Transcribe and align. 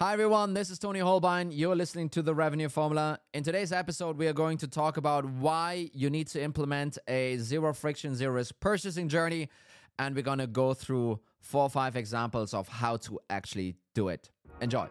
Hi 0.00 0.12
everyone, 0.12 0.54
this 0.54 0.70
is 0.70 0.78
Toni 0.78 1.00
Hohlbein. 1.00 1.50
You're 1.52 1.74
listening 1.74 2.08
to 2.10 2.22
the 2.22 2.32
Revenue 2.32 2.68
Formula. 2.68 3.18
In 3.34 3.42
today's 3.42 3.72
episode, 3.72 4.16
we 4.16 4.28
are 4.28 4.32
going 4.32 4.56
to 4.58 4.68
talk 4.68 4.96
about 4.96 5.24
why 5.24 5.90
you 5.92 6.08
need 6.08 6.28
to 6.28 6.42
implement 6.42 6.98
a 7.08 7.36
zero 7.38 7.72
friction, 7.74 8.14
zero 8.14 8.34
risk 8.34 8.54
purchasing 8.60 9.08
journey. 9.08 9.48
And 9.98 10.14
we're 10.14 10.22
going 10.22 10.38
to 10.38 10.46
go 10.46 10.72
through 10.72 11.18
four 11.40 11.62
or 11.62 11.70
five 11.70 11.96
examples 11.96 12.54
of 12.54 12.68
how 12.68 12.96
to 12.98 13.18
actually 13.28 13.74
do 13.94 14.06
it. 14.08 14.30
Enjoy. 14.60 14.86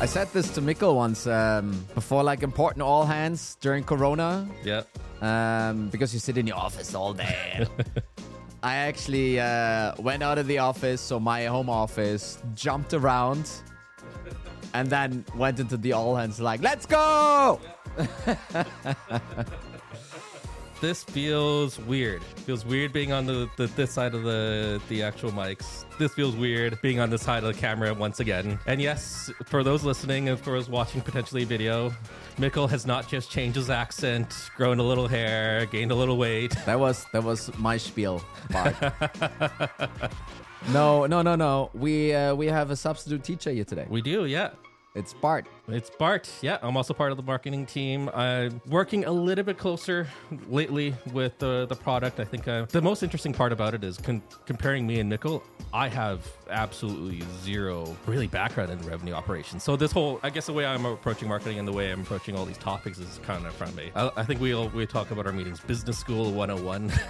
I 0.00 0.06
said 0.06 0.28
this 0.32 0.48
to 0.54 0.62
Mikkel 0.62 0.94
once 0.94 1.26
um, 1.26 1.84
before, 1.94 2.22
like 2.22 2.42
important 2.42 2.80
all 2.82 3.04
hands 3.04 3.58
during 3.60 3.84
Corona, 3.84 4.48
Yeah. 4.64 4.82
um, 5.20 5.88
because 5.90 6.14
you 6.14 6.20
sit 6.20 6.38
in 6.38 6.46
your 6.46 6.56
office 6.56 6.94
all 6.94 7.12
day. 7.12 7.66
I 8.62 8.76
actually 8.76 9.38
uh, 9.38 9.92
went 9.98 10.22
out 10.22 10.38
of 10.38 10.46
the 10.46 10.58
office, 10.58 11.00
so 11.00 11.20
my 11.20 11.44
home 11.44 11.70
office, 11.70 12.38
jumped 12.54 12.94
around, 12.94 13.50
and 14.74 14.88
then 14.88 15.24
went 15.34 15.60
into 15.60 15.76
the 15.76 15.92
all 15.92 16.16
hands 16.16 16.40
like, 16.40 16.62
let's 16.62 16.86
go! 16.86 17.60
This 20.80 21.02
feels 21.02 21.78
weird. 21.80 22.22
Feels 22.22 22.66
weird 22.66 22.92
being 22.92 23.10
on 23.10 23.24
the, 23.24 23.48
the 23.56 23.66
this 23.68 23.90
side 23.92 24.14
of 24.14 24.24
the 24.24 24.80
the 24.88 25.02
actual 25.02 25.30
mics. 25.30 25.86
This 25.98 26.12
feels 26.12 26.36
weird 26.36 26.78
being 26.82 27.00
on 27.00 27.08
this 27.08 27.22
side 27.22 27.42
of 27.44 27.54
the 27.54 27.58
camera 27.58 27.94
once 27.94 28.20
again. 28.20 28.58
And 28.66 28.80
yes, 28.80 29.30
for 29.46 29.64
those 29.64 29.84
listening 29.84 30.28
and 30.28 30.38
for 30.38 30.50
those 30.50 30.68
watching 30.68 31.00
potentially 31.00 31.44
a 31.44 31.46
video, 31.46 31.94
Mikkel 32.36 32.68
has 32.68 32.84
not 32.84 33.08
just 33.08 33.30
changed 33.30 33.56
his 33.56 33.70
accent, 33.70 34.34
grown 34.54 34.78
a 34.78 34.82
little 34.82 35.08
hair, 35.08 35.64
gained 35.64 35.92
a 35.92 35.94
little 35.94 36.18
weight. 36.18 36.54
That 36.66 36.80
was 36.80 37.06
that 37.12 37.22
was 37.22 37.56
my 37.58 37.76
spiel 37.76 38.22
part. 38.50 38.74
no, 40.72 41.06
no, 41.06 41.22
no, 41.22 41.36
no. 41.36 41.70
We 41.72 42.12
uh, 42.12 42.34
we 42.34 42.48
have 42.48 42.70
a 42.70 42.76
substitute 42.76 43.24
teacher 43.24 43.50
here 43.50 43.64
today. 43.64 43.86
We 43.88 44.02
do, 44.02 44.26
yeah. 44.26 44.50
It's 44.96 45.12
Bart. 45.12 45.46
It's 45.68 45.90
Bart. 45.90 46.26
Yeah, 46.40 46.56
I'm 46.62 46.74
also 46.74 46.94
part 46.94 47.10
of 47.10 47.18
the 47.18 47.22
marketing 47.22 47.66
team. 47.66 48.08
I'm 48.14 48.62
working 48.66 49.04
a 49.04 49.10
little 49.10 49.44
bit 49.44 49.58
closer 49.58 50.08
lately 50.48 50.94
with 51.12 51.36
the, 51.38 51.66
the 51.68 51.76
product. 51.76 52.18
I 52.18 52.24
think 52.24 52.48
uh, 52.48 52.64
the 52.70 52.80
most 52.80 53.02
interesting 53.02 53.34
part 53.34 53.52
about 53.52 53.74
it 53.74 53.84
is 53.84 53.98
con- 53.98 54.22
comparing 54.46 54.86
me 54.86 54.98
and 55.00 55.12
Mikkel. 55.12 55.42
I 55.74 55.88
have 55.88 56.26
absolutely 56.48 57.22
zero 57.42 57.94
really 58.06 58.26
background 58.26 58.72
in 58.72 58.80
revenue 58.88 59.12
operations. 59.12 59.62
So 59.62 59.76
this 59.76 59.92
whole, 59.92 60.18
I 60.22 60.30
guess 60.30 60.46
the 60.46 60.54
way 60.54 60.64
I'm 60.64 60.86
approaching 60.86 61.28
marketing 61.28 61.58
and 61.58 61.68
the 61.68 61.72
way 61.72 61.92
I'm 61.92 62.00
approaching 62.00 62.34
all 62.34 62.46
these 62.46 62.56
topics 62.56 62.96
is 62.98 63.20
kind 63.22 63.44
of 63.44 63.54
from 63.54 63.74
me. 63.76 63.90
I, 63.94 64.10
I 64.16 64.24
think 64.24 64.40
we 64.40 64.54
all, 64.54 64.70
we 64.70 64.86
talk 64.86 65.10
about 65.10 65.26
our 65.26 65.32
meetings, 65.32 65.60
business 65.60 65.98
school 65.98 66.32
101. 66.32 66.90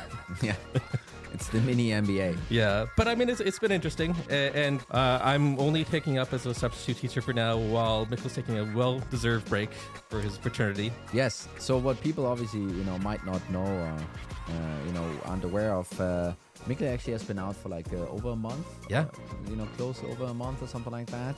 Yeah, 0.43 0.57
it's 1.37 1.49
the 1.49 1.61
mini 1.61 1.91
MBA. 1.91 2.37
Yeah, 2.49 2.87
but 2.97 3.07
I 3.07 3.15
mean, 3.15 3.29
it's, 3.29 3.41
it's 3.41 3.59
been 3.59 3.71
interesting, 3.71 4.17
and 4.31 4.81
uh, 4.91 5.21
I'm 5.23 5.59
only 5.61 5.85
taking 5.85 6.17
up 6.17 6.33
as 6.33 6.47
a 6.47 6.55
substitute 6.55 6.97
teacher 6.97 7.21
for 7.21 7.35
now, 7.35 7.59
while 7.59 8.07
Mikkel's 8.07 8.35
taking 8.35 8.59
a 8.59 8.65
well-deserved 8.75 9.47
break 9.51 9.71
for 10.09 10.21
his 10.21 10.39
paternity. 10.39 10.91
Yes. 11.13 11.47
So 11.59 11.77
what 11.77 12.01
people 12.01 12.25
obviously 12.25 12.61
you 12.61 12.85
know 12.85 12.99
might 12.99 13.25
not 13.27 13.43
know, 13.51 13.65
uh, 13.65 14.53
uh, 14.53 14.87
you 14.87 14.93
know, 14.93 15.07
aren't 15.27 15.45
aware 15.45 15.73
of. 15.73 16.01
Uh, 16.01 16.33
Mikkel 16.67 16.91
actually 16.93 17.13
has 17.13 17.23
been 17.23 17.39
out 17.39 17.55
for 17.55 17.69
like 17.69 17.93
uh, 17.93 18.09
over 18.09 18.31
a 18.31 18.37
month. 18.37 18.67
Yeah. 18.89 19.01
Uh, 19.01 19.51
you 19.51 19.57
know, 19.57 19.67
close 19.77 20.01
to 20.01 20.07
over 20.07 20.25
a 20.25 20.35
month 20.35 20.63
or 20.63 20.67
something 20.67 20.93
like 20.93 21.11
that. 21.11 21.37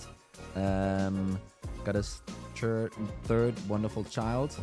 Um, 0.55 1.41
got 1.85 1.97
his 1.97 2.23
third, 2.55 2.93
third 3.25 3.55
wonderful 3.69 4.05
child. 4.05 4.55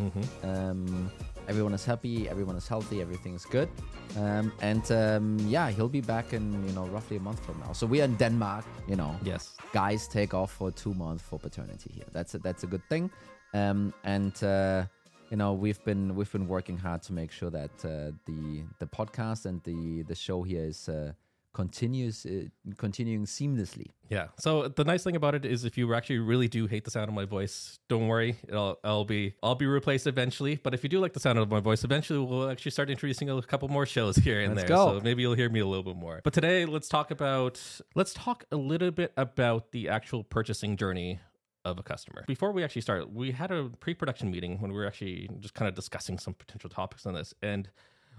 Um, 0.43 1.11
everyone 1.47 1.73
is 1.73 1.85
happy. 1.85 2.27
Everyone 2.29 2.55
is 2.57 2.67
healthy. 2.67 3.01
Everything 3.01 3.33
is 3.35 3.45
good. 3.45 3.69
Um, 4.17 4.51
and 4.61 4.91
um, 4.91 5.37
yeah, 5.47 5.69
he'll 5.71 5.89
be 5.89 6.01
back 6.01 6.33
in 6.33 6.43
you 6.67 6.73
know 6.73 6.85
roughly 6.87 7.17
a 7.17 7.19
month 7.19 7.39
from 7.45 7.59
now. 7.59 7.73
So 7.73 7.85
we 7.87 8.01
are 8.01 8.05
in 8.05 8.15
Denmark. 8.15 8.65
You 8.87 8.95
know, 8.95 9.15
Yes. 9.23 9.55
guys 9.73 10.07
take 10.07 10.33
off 10.33 10.51
for 10.51 10.71
two 10.71 10.93
months 10.93 11.23
for 11.23 11.39
paternity 11.39 11.91
here. 11.93 12.05
That's 12.11 12.35
a, 12.35 12.39
that's 12.39 12.63
a 12.63 12.67
good 12.67 12.83
thing. 12.89 13.09
Um, 13.53 13.93
and 14.03 14.43
uh, 14.43 14.85
you 15.31 15.37
know 15.37 15.53
we've 15.53 15.83
been 15.85 16.15
we've 16.15 16.31
been 16.31 16.47
working 16.47 16.77
hard 16.77 17.01
to 17.03 17.13
make 17.13 17.31
sure 17.31 17.49
that 17.51 17.71
uh, 17.85 18.11
the 18.25 18.63
the 18.79 18.85
podcast 18.87 19.45
and 19.45 19.61
the 19.63 20.03
the 20.03 20.15
show 20.15 20.43
here 20.43 20.65
is 20.65 20.89
uh, 20.89 21.11
continues 21.55 22.25
uh, 22.25 22.43
continuing 22.77 23.25
seamlessly. 23.25 23.87
Yeah. 24.09 24.27
So 24.37 24.67
the 24.67 24.83
nice 24.83 25.03
thing 25.05 25.15
about 25.15 25.35
it 25.35 25.45
is, 25.45 25.63
if 25.63 25.77
you 25.77 25.95
actually 25.95 26.19
really 26.19 26.49
do 26.49 26.67
hate 26.67 26.83
the 26.83 26.91
sound 26.91 27.07
of 27.07 27.15
my 27.15 27.23
voice, 27.23 27.79
don't 27.87 28.07
worry. 28.07 28.35
I'll, 28.51 28.77
I'll 28.83 29.05
be 29.05 29.33
I'll 29.41 29.55
be 29.55 29.65
replaced 29.65 30.05
eventually. 30.05 30.59
But 30.61 30.73
if 30.73 30.83
you 30.83 30.89
do 30.89 30.99
like 30.99 31.13
the 31.13 31.21
sound 31.21 31.39
of 31.39 31.49
my 31.49 31.61
voice, 31.61 31.83
eventually 31.85 32.19
we'll 32.19 32.49
actually 32.49 32.71
start 32.71 32.89
introducing 32.89 33.29
a 33.29 33.41
couple 33.41 33.69
more 33.69 33.85
shows 33.85 34.17
here 34.17 34.41
and 34.41 34.53
Let's 34.53 34.67
there. 34.67 34.77
go. 34.77 34.97
So 34.97 35.03
maybe 35.03 35.21
you'll 35.21 35.33
hear 35.33 35.49
me 35.49 35.61
a 35.61 35.65
little 35.65 35.83
bit 35.83 35.95
more. 35.95 36.19
But 36.23 36.33
today, 36.33 36.65
let's 36.65 36.89
talk 36.89 37.09
about 37.09 37.61
let's 37.95 38.13
talk 38.13 38.43
a 38.51 38.57
little 38.57 38.91
bit 38.91 39.13
about 39.15 39.71
the 39.71 39.87
actual 39.87 40.23
purchasing 40.25 40.75
journey 40.75 41.21
of 41.63 41.79
a 41.79 41.83
customer. 41.83 42.25
Before 42.27 42.51
we 42.51 42.63
actually 42.65 42.81
start, 42.81 43.11
we 43.11 43.31
had 43.31 43.51
a 43.51 43.69
pre-production 43.79 44.29
meeting 44.29 44.59
when 44.59 44.71
we 44.71 44.77
were 44.77 44.85
actually 44.85 45.29
just 45.39 45.53
kind 45.53 45.69
of 45.69 45.73
discussing 45.73 46.19
some 46.19 46.33
potential 46.33 46.69
topics 46.69 47.05
on 47.05 47.13
this. 47.13 47.33
And 47.41 47.69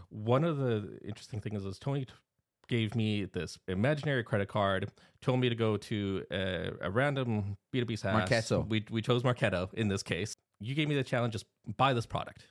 one 0.08 0.42
of 0.42 0.56
the 0.56 0.98
interesting 1.04 1.40
things 1.40 1.64
is 1.64 1.78
Tony 1.78 2.06
gave 2.68 2.94
me 2.94 3.24
this 3.24 3.58
imaginary 3.68 4.22
credit 4.22 4.48
card, 4.48 4.90
told 5.20 5.40
me 5.40 5.48
to 5.48 5.54
go 5.54 5.76
to 5.76 6.24
a, 6.30 6.70
a 6.82 6.90
random 6.90 7.56
B2B 7.74 7.98
SaaS. 7.98 8.28
Marketo. 8.28 8.66
We, 8.66 8.84
we 8.90 9.02
chose 9.02 9.22
Marketo 9.22 9.72
in 9.74 9.88
this 9.88 10.02
case. 10.02 10.34
You 10.60 10.74
gave 10.74 10.88
me 10.88 10.94
the 10.94 11.04
challenge, 11.04 11.32
just 11.32 11.46
buy 11.76 11.92
this 11.92 12.06
product. 12.06 12.46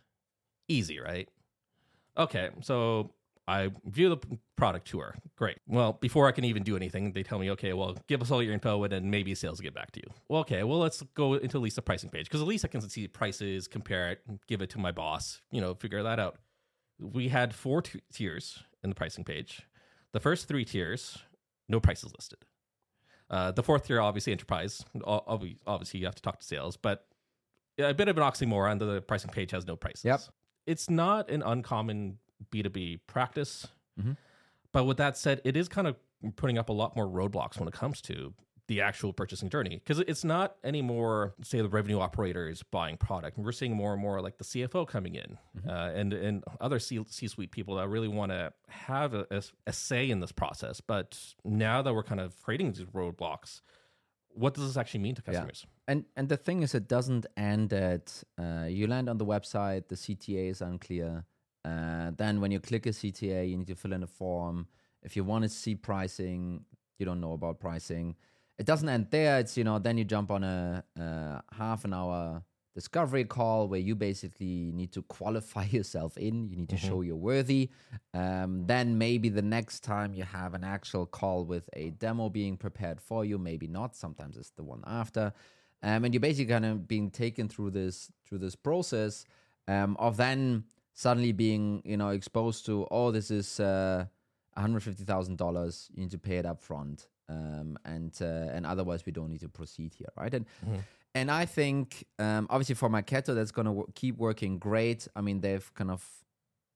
Easy, 0.67 0.99
right? 0.99 1.27
Okay, 2.17 2.49
so 2.61 3.11
I 3.47 3.71
view 3.85 4.09
the 4.09 4.17
product 4.55 4.87
tour. 4.87 5.15
Great. 5.37 5.57
Well, 5.67 5.93
before 5.93 6.27
I 6.27 6.31
can 6.31 6.45
even 6.45 6.63
do 6.63 6.75
anything, 6.75 7.11
they 7.11 7.23
tell 7.23 7.37
me, 7.37 7.51
okay, 7.51 7.73
well, 7.73 7.95
give 8.07 8.21
us 8.21 8.31
all 8.31 8.41
your 8.41 8.53
info 8.53 8.83
and 8.83 8.91
then 8.91 9.09
maybe 9.09 9.35
sales 9.35 9.59
will 9.59 9.63
get 9.63 9.75
back 9.75 9.91
to 9.91 9.99
you. 9.99 10.11
Well, 10.29 10.41
okay, 10.41 10.63
well, 10.63 10.79
let's 10.79 11.03
go 11.13 11.33
into 11.33 11.57
at 11.57 11.61
least 11.61 11.75
the 11.75 11.81
pricing 11.81 12.09
page 12.09 12.25
because 12.25 12.41
at 12.41 12.47
least 12.47 12.65
I 12.65 12.69
can 12.69 12.81
see 12.81 13.07
prices, 13.07 13.67
compare 13.67 14.11
it, 14.11 14.21
give 14.47 14.61
it 14.61 14.69
to 14.71 14.79
my 14.79 14.91
boss, 14.91 15.41
you 15.51 15.61
know, 15.61 15.75
figure 15.75 16.01
that 16.03 16.19
out. 16.19 16.37
We 16.99 17.27
had 17.29 17.53
four 17.53 17.81
t- 17.81 18.01
tiers 18.11 18.63
in 18.83 18.89
the 18.89 18.95
pricing 18.95 19.23
page. 19.23 19.67
The 20.15 20.21
first 20.21 20.47
three 20.47 20.63
tiers, 20.63 21.17
no 21.67 21.81
prices 21.81 22.13
listed. 22.15 22.39
Uh, 23.29 23.51
the 23.51 23.61
fourth 23.61 23.85
tier, 23.85 23.99
obviously, 23.99 24.31
enterprise. 24.31 24.85
Obviously, 25.03 25.99
you 25.99 26.05
have 26.05 26.15
to 26.15 26.21
talk 26.21 26.39
to 26.39 26.45
sales, 26.45 26.77
but 26.77 27.05
a 27.77 27.93
bit 27.93 28.07
of 28.07 28.17
an 28.17 28.23
oxymoron. 28.23 28.79
The 28.79 29.01
pricing 29.01 29.29
page 29.29 29.51
has 29.51 29.67
no 29.67 29.75
prices. 29.75 30.05
Yep. 30.05 30.21
It's 30.67 30.89
not 30.89 31.29
an 31.29 31.43
uncommon 31.43 32.19
B2B 32.49 33.01
practice. 33.07 33.67
Mhm. 33.99 34.15
But 34.71 34.85
with 34.85 34.95
that 34.95 35.17
said, 35.17 35.41
it 35.43 35.57
is 35.57 35.67
kind 35.67 35.85
of 35.85 35.97
putting 36.37 36.57
up 36.57 36.69
a 36.69 36.73
lot 36.73 36.95
more 36.95 37.07
roadblocks 37.07 37.59
when 37.59 37.67
it 37.67 37.73
comes 37.73 38.01
to 38.03 38.33
the 38.67 38.81
actual 38.81 39.13
purchasing 39.13 39.49
journey 39.49 39.81
because 39.83 39.99
it's 39.99 40.23
not 40.23 40.55
anymore 40.63 41.35
say 41.43 41.61
the 41.61 41.69
revenue 41.69 41.99
operators 41.99 42.63
buying 42.63 42.97
product 42.97 43.37
we're 43.37 43.51
seeing 43.51 43.75
more 43.75 43.93
and 43.93 44.01
more 44.01 44.21
like 44.21 44.37
the 44.37 44.43
cfo 44.43 44.87
coming 44.87 45.15
in 45.15 45.37
uh, 45.69 45.91
and 45.93 46.13
and 46.13 46.43
other 46.59 46.79
C- 46.79 47.05
c-suite 47.07 47.51
people 47.51 47.75
that 47.75 47.87
really 47.87 48.07
want 48.07 48.31
to 48.31 48.51
have 48.67 49.13
a, 49.13 49.27
a, 49.29 49.43
a 49.67 49.73
say 49.73 50.09
in 50.09 50.19
this 50.19 50.31
process 50.31 50.81
but 50.81 51.17
now 51.43 51.81
that 51.81 51.93
we're 51.93 52.03
kind 52.03 52.21
of 52.21 52.41
creating 52.41 52.71
these 52.73 52.85
roadblocks 52.85 53.61
what 54.29 54.53
does 54.53 54.67
this 54.67 54.77
actually 54.77 54.99
mean 54.99 55.15
to 55.15 55.21
customers 55.21 55.65
And 55.87 56.05
and 56.17 56.27
the 56.29 56.37
thing 56.37 56.63
is, 56.63 56.73
it 56.73 56.87
doesn't 56.87 57.25
end 57.37 57.71
at 57.71 58.23
uh, 58.39 58.65
you 58.67 58.87
land 58.87 59.07
on 59.07 59.17
the 59.17 59.25
website, 59.25 59.87
the 59.87 59.95
CTA 59.95 60.49
is 60.49 60.61
unclear. 60.61 61.25
Uh, 61.63 62.11
then 62.17 62.41
when 62.41 62.51
you 62.51 62.59
click 62.59 62.85
a 62.85 62.89
CTA, 62.89 63.49
you 63.49 63.57
need 63.57 63.67
to 63.67 63.75
fill 63.75 63.93
in 63.93 64.03
a 64.03 64.07
form. 64.07 64.67
If 65.03 65.15
you 65.15 65.23
want 65.23 65.43
to 65.43 65.49
see 65.49 65.75
pricing, 65.75 66.65
you 66.97 67.05
don't 67.05 67.21
know 67.21 67.33
about 67.33 67.59
pricing. 67.59 68.15
It 68.57 68.65
doesn't 68.65 68.87
end 68.87 69.07
there. 69.09 69.39
It's 69.39 69.57
you 69.57 69.63
know 69.63 69.79
then 69.79 69.97
you 69.97 70.05
jump 70.05 70.31
on 70.31 70.43
a, 70.43 70.83
uh 70.99 71.41
half 71.55 71.85
an 71.85 71.93
hour 71.93 72.43
discovery 72.75 73.23
call 73.23 73.69
where 73.69 73.79
you 73.79 73.95
basically 73.95 74.71
need 74.73 74.91
to 74.91 75.01
qualify 75.03 75.63
yourself 75.71 76.17
in. 76.17 76.49
You 76.49 76.57
need 76.57 76.69
to 76.69 76.77
show 76.77 77.01
you're 77.01 77.15
worthy. 77.15 77.69
Um, 78.13 78.65
then 78.67 78.97
maybe 78.97 79.29
the 79.29 79.41
next 79.41 79.79
time 79.79 80.13
you 80.13 80.25
have 80.25 80.53
an 80.53 80.65
actual 80.65 81.05
call 81.05 81.45
with 81.45 81.69
a 81.73 81.91
demo 81.91 82.29
being 82.29 82.57
prepared 82.57 82.99
for 82.99 83.23
you, 83.23 83.37
maybe 83.37 83.67
not. 83.67 83.95
Sometimes 83.95 84.35
it's 84.35 84.51
the 84.51 84.63
one 84.63 84.83
after. 84.85 85.31
Um, 85.81 86.03
and 86.03 86.13
you're 86.13 86.21
basically 86.21 86.51
kind 86.51 86.65
of 86.65 86.87
being 86.87 87.09
taken 87.09 87.47
through 87.47 87.71
this 87.71 88.11
through 88.25 88.39
this 88.39 88.55
process 88.55 89.25
um, 89.67 89.95
of 89.97 90.17
then 90.17 90.65
suddenly 90.93 91.31
being 91.31 91.81
you 91.85 91.97
know 91.97 92.09
exposed 92.09 92.65
to 92.65 92.87
oh 92.91 93.11
this 93.11 93.29
is 93.31 93.59
uh, 93.59 94.05
$150,000 94.57 95.89
you 95.93 96.01
need 96.01 96.11
to 96.11 96.17
pay 96.17 96.37
it 96.37 96.45
up 96.45 96.61
front 96.61 97.07
um, 97.29 97.77
and 97.85 98.13
uh, 98.21 98.25
and 98.55 98.65
otherwise 98.65 99.05
we 99.05 99.11
don't 99.11 99.29
need 99.29 99.41
to 99.41 99.49
proceed 99.49 99.93
here 99.93 100.09
right? 100.17 100.33
And 100.33 100.45
and 101.13 101.31
I 101.31 101.45
think 101.45 102.05
um, 102.19 102.47
obviously 102.49 102.75
for 102.75 102.89
Marketo 102.89 103.33
that's 103.33 103.51
going 103.51 103.65
to 103.65 103.71
w- 103.71 103.91
keep 103.95 104.17
working 104.17 104.57
great. 104.59 105.07
I 105.15 105.21
mean 105.21 105.41
they've 105.41 105.73
kind 105.73 105.91
of 105.91 106.03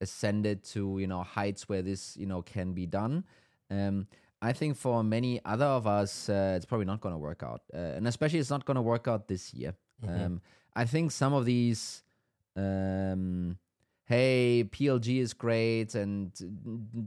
ascended 0.02 0.64
to 0.64 0.98
you 1.00 1.08
know 1.08 1.24
heights 1.24 1.68
where 1.70 1.82
this 1.82 2.16
you 2.18 2.26
know 2.26 2.42
can 2.42 2.74
be 2.74 2.86
done. 2.86 3.26
Um, 3.70 4.08
I 4.42 4.54
think 4.54 4.78
for 4.78 5.04
many 5.04 5.42
other 5.44 5.66
of 5.66 5.86
us 5.86 6.30
uh, 6.30 6.54
it's 6.56 6.66
probably 6.66 6.86
not 6.86 7.02
going 7.02 7.14
to 7.14 7.20
work 7.20 7.44
out 7.44 7.62
uh, 7.74 7.78
and 7.98 8.08
especially 8.08 8.40
it's 8.40 8.50
not 8.50 8.66
going 8.66 8.76
to 8.76 8.82
work 8.82 9.08
out 9.08 9.28
this 9.28 9.54
year. 9.54 9.76
Um, 10.26 10.42
I 10.76 10.86
think 10.86 11.12
some 11.12 11.34
of 11.34 11.44
these 11.46 12.04
um, 12.56 13.58
hey, 14.10 14.68
PLG 14.68 15.20
is 15.20 15.34
great 15.34 15.94
and 15.94 16.32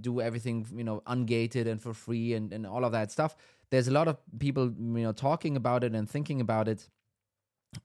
do 0.00 0.20
everything, 0.20 0.64
you 0.72 0.84
know, 0.84 1.02
ungated 1.08 1.66
and 1.66 1.82
for 1.82 1.92
free 1.92 2.32
and, 2.34 2.52
and 2.52 2.64
all 2.64 2.84
of 2.84 2.92
that 2.92 3.10
stuff. 3.10 3.36
There's 3.70 3.88
a 3.88 3.90
lot 3.90 4.06
of 4.06 4.18
people, 4.38 4.66
you 4.66 5.02
know, 5.02 5.10
talking 5.10 5.56
about 5.56 5.82
it 5.82 5.96
and 5.96 6.08
thinking 6.08 6.40
about 6.40 6.68
it. 6.68 6.88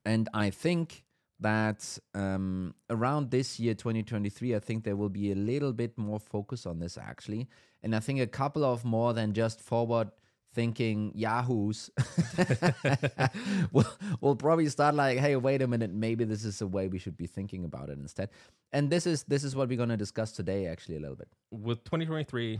And 0.05 0.29
I 0.35 0.51
think 0.51 1.03
that 1.39 1.97
um, 2.13 2.75
around 2.91 3.31
this 3.31 3.59
year, 3.59 3.73
2023, 3.73 4.55
I 4.55 4.59
think 4.59 4.83
there 4.83 4.95
will 4.95 5.09
be 5.09 5.31
a 5.31 5.35
little 5.35 5.73
bit 5.73 5.97
more 5.97 6.19
focus 6.19 6.67
on 6.67 6.77
this 6.77 6.95
actually. 6.95 7.47
And 7.81 7.95
I 7.95 7.99
think 7.99 8.19
a 8.19 8.27
couple 8.27 8.63
of 8.63 8.85
more 8.85 9.13
than 9.13 9.33
just 9.33 9.61
forward 9.61 10.11
thinking 10.53 11.11
yahoos 11.13 11.89
will 13.71 13.85
will 14.21 14.35
probably 14.35 14.67
start 14.69 14.95
like 14.95 15.17
hey 15.17 15.35
wait 15.35 15.61
a 15.61 15.67
minute 15.67 15.91
maybe 15.91 16.23
this 16.23 16.43
is 16.43 16.61
a 16.61 16.67
way 16.67 16.87
we 16.87 16.97
should 16.97 17.17
be 17.17 17.27
thinking 17.27 17.63
about 17.63 17.89
it 17.89 17.97
instead 17.99 18.29
and 18.71 18.89
this 18.89 19.05
is 19.05 19.23
this 19.23 19.43
is 19.43 19.55
what 19.55 19.69
we're 19.69 19.77
going 19.77 19.89
to 19.89 19.97
discuss 19.97 20.31
today 20.31 20.65
actually 20.67 20.95
a 20.95 20.99
little 20.99 21.15
bit 21.15 21.27
with 21.51 21.83
2023 21.83 22.59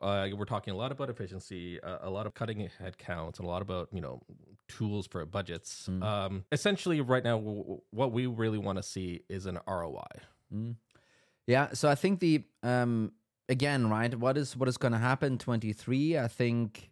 uh, 0.00 0.28
we're 0.34 0.44
talking 0.46 0.72
a 0.72 0.76
lot 0.76 0.92
about 0.92 1.10
efficiency, 1.10 1.80
uh, 1.82 1.98
a 2.02 2.10
lot 2.10 2.26
of 2.26 2.34
cutting 2.34 2.68
head 2.78 2.96
counts, 2.96 3.38
and 3.38 3.46
a 3.46 3.50
lot 3.50 3.60
about 3.60 3.88
you 3.92 4.00
know 4.00 4.22
tools 4.68 5.06
for 5.06 5.24
budgets. 5.26 5.88
Mm. 5.90 6.02
Um, 6.02 6.44
essentially, 6.52 7.00
right 7.00 7.22
now, 7.22 7.36
w- 7.36 7.80
what 7.90 8.12
we 8.12 8.26
really 8.26 8.58
want 8.58 8.78
to 8.78 8.82
see 8.82 9.22
is 9.28 9.46
an 9.46 9.58
ROI. 9.68 10.06
Mm. 10.54 10.76
Yeah, 11.46 11.68
so 11.74 11.88
I 11.88 11.94
think 11.96 12.20
the 12.20 12.44
um, 12.62 13.12
again, 13.48 13.90
right, 13.90 14.14
what 14.14 14.38
is 14.38 14.56
what 14.56 14.68
is 14.68 14.78
going 14.78 14.92
to 14.92 14.98
happen? 14.98 15.36
Twenty 15.36 15.72
three, 15.72 16.16
I 16.16 16.28
think 16.28 16.89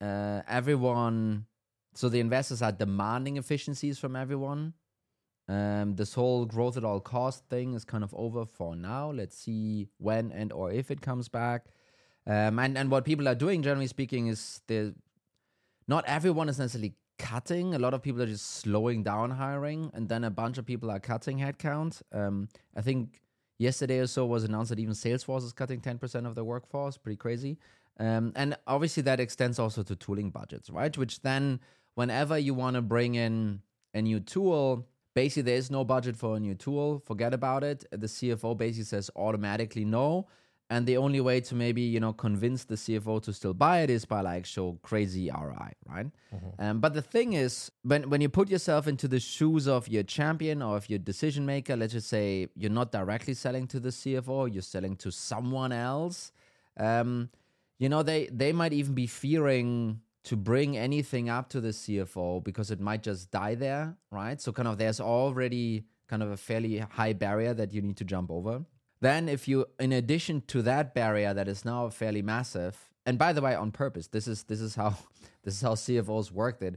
uh, 0.00 0.42
everyone, 0.48 1.46
so 1.94 2.08
the 2.08 2.20
investors 2.20 2.62
are 2.62 2.72
demanding 2.72 3.36
efficiencies 3.36 3.98
from 3.98 4.16
everyone. 4.16 4.74
Um, 5.48 5.96
this 5.96 6.14
whole 6.14 6.46
growth 6.46 6.76
at 6.76 6.84
all 6.84 7.00
cost 7.00 7.44
thing 7.48 7.74
is 7.74 7.84
kind 7.84 8.04
of 8.04 8.14
over 8.14 8.46
for 8.46 8.76
now. 8.76 9.10
Let's 9.10 9.36
see 9.36 9.88
when 9.98 10.30
and 10.30 10.52
or 10.52 10.70
if 10.70 10.90
it 10.90 11.00
comes 11.00 11.28
back. 11.28 11.66
Um, 12.26 12.58
and 12.58 12.78
and 12.78 12.90
what 12.90 13.04
people 13.04 13.26
are 13.26 13.34
doing, 13.34 13.62
generally 13.62 13.88
speaking, 13.88 14.28
is 14.28 14.60
the 14.68 14.94
not 15.88 16.04
everyone 16.06 16.48
is 16.48 16.58
necessarily 16.58 16.94
cutting. 17.18 17.74
A 17.74 17.78
lot 17.78 17.94
of 17.94 18.02
people 18.02 18.22
are 18.22 18.26
just 18.26 18.46
slowing 18.46 19.02
down 19.02 19.30
hiring, 19.30 19.90
and 19.92 20.08
then 20.08 20.22
a 20.22 20.30
bunch 20.30 20.56
of 20.56 20.64
people 20.64 20.90
are 20.90 21.00
cutting 21.00 21.38
headcount. 21.38 22.02
Um, 22.12 22.48
I 22.76 22.82
think 22.82 23.20
yesterday 23.58 23.98
or 23.98 24.06
so 24.06 24.26
was 24.26 24.44
announced 24.44 24.70
that 24.70 24.78
even 24.78 24.94
Salesforce 24.94 25.44
is 25.44 25.52
cutting 25.52 25.80
ten 25.80 25.98
percent 25.98 26.26
of 26.26 26.36
their 26.36 26.44
workforce. 26.44 26.96
Pretty 26.96 27.16
crazy. 27.16 27.58
Um, 28.00 28.32
and 28.34 28.56
obviously, 28.66 29.02
that 29.04 29.20
extends 29.20 29.58
also 29.58 29.82
to 29.82 29.94
tooling 29.94 30.30
budgets, 30.30 30.70
right? 30.70 30.96
Which 30.96 31.20
then, 31.20 31.60
whenever 31.94 32.38
you 32.38 32.54
want 32.54 32.74
to 32.76 32.82
bring 32.82 33.14
in 33.14 33.60
a 33.92 34.00
new 34.00 34.20
tool, 34.20 34.88
basically 35.14 35.42
there 35.42 35.56
is 35.56 35.70
no 35.70 35.84
budget 35.84 36.16
for 36.16 36.36
a 36.36 36.40
new 36.40 36.54
tool. 36.54 37.02
Forget 37.04 37.34
about 37.34 37.62
it. 37.62 37.84
The 37.90 38.06
CFO 38.06 38.56
basically 38.56 38.84
says 38.84 39.10
automatically 39.14 39.84
no. 39.84 40.28
And 40.72 40.86
the 40.86 40.98
only 40.98 41.20
way 41.20 41.40
to 41.40 41.54
maybe 41.56 41.82
you 41.82 41.98
know 41.98 42.12
convince 42.12 42.64
the 42.64 42.76
CFO 42.76 43.20
to 43.24 43.32
still 43.32 43.52
buy 43.52 43.80
it 43.80 43.90
is 43.90 44.04
by 44.04 44.20
like 44.20 44.46
show 44.46 44.78
crazy 44.82 45.28
ROI, 45.28 45.72
right? 45.84 46.06
Mm-hmm. 46.32 46.62
Um, 46.62 46.78
but 46.78 46.94
the 46.94 47.02
thing 47.02 47.32
is, 47.32 47.72
when 47.82 48.08
when 48.08 48.20
you 48.20 48.28
put 48.28 48.48
yourself 48.48 48.86
into 48.86 49.08
the 49.08 49.18
shoes 49.18 49.66
of 49.66 49.88
your 49.88 50.04
champion 50.04 50.62
or 50.62 50.76
of 50.76 50.88
your 50.88 51.00
decision 51.00 51.44
maker, 51.44 51.76
let's 51.76 51.92
just 51.92 52.08
say 52.08 52.46
you're 52.54 52.70
not 52.70 52.92
directly 52.92 53.34
selling 53.34 53.66
to 53.66 53.80
the 53.80 53.88
CFO, 53.88 54.50
you're 54.52 54.62
selling 54.62 54.94
to 54.98 55.10
someone 55.10 55.72
else. 55.72 56.30
Um, 56.76 57.30
you 57.80 57.88
know 57.88 58.04
they 58.04 58.28
they 58.30 58.52
might 58.52 58.72
even 58.72 58.94
be 58.94 59.08
fearing 59.08 60.00
to 60.24 60.36
bring 60.36 60.76
anything 60.76 61.28
up 61.30 61.48
to 61.48 61.60
the 61.60 61.70
CFO 61.70 62.44
because 62.44 62.70
it 62.70 62.78
might 62.78 63.02
just 63.02 63.30
die 63.30 63.54
there, 63.54 63.96
right? 64.12 64.38
So 64.40 64.52
kind 64.52 64.68
of 64.68 64.76
there's 64.76 65.00
already 65.00 65.86
kind 66.06 66.22
of 66.22 66.30
a 66.30 66.36
fairly 66.36 66.78
high 66.78 67.14
barrier 67.14 67.54
that 67.54 67.72
you 67.72 67.80
need 67.80 67.96
to 67.96 68.04
jump 68.04 68.30
over. 68.30 68.66
Then 69.00 69.30
if 69.30 69.48
you 69.48 69.64
in 69.80 69.92
addition 69.92 70.42
to 70.48 70.62
that 70.62 70.94
barrier 70.94 71.32
that 71.32 71.48
is 71.48 71.64
now 71.64 71.88
fairly 71.88 72.20
massive, 72.22 72.76
and 73.06 73.18
by 73.18 73.32
the 73.32 73.40
way 73.40 73.54
on 73.54 73.72
purpose, 73.72 74.08
this 74.08 74.28
is 74.28 74.44
this 74.44 74.60
is 74.60 74.74
how 74.74 74.90
this 75.42 75.54
is 75.54 75.62
how 75.62 75.74
CFOs 75.74 76.30
work 76.30 76.60
that 76.60 76.76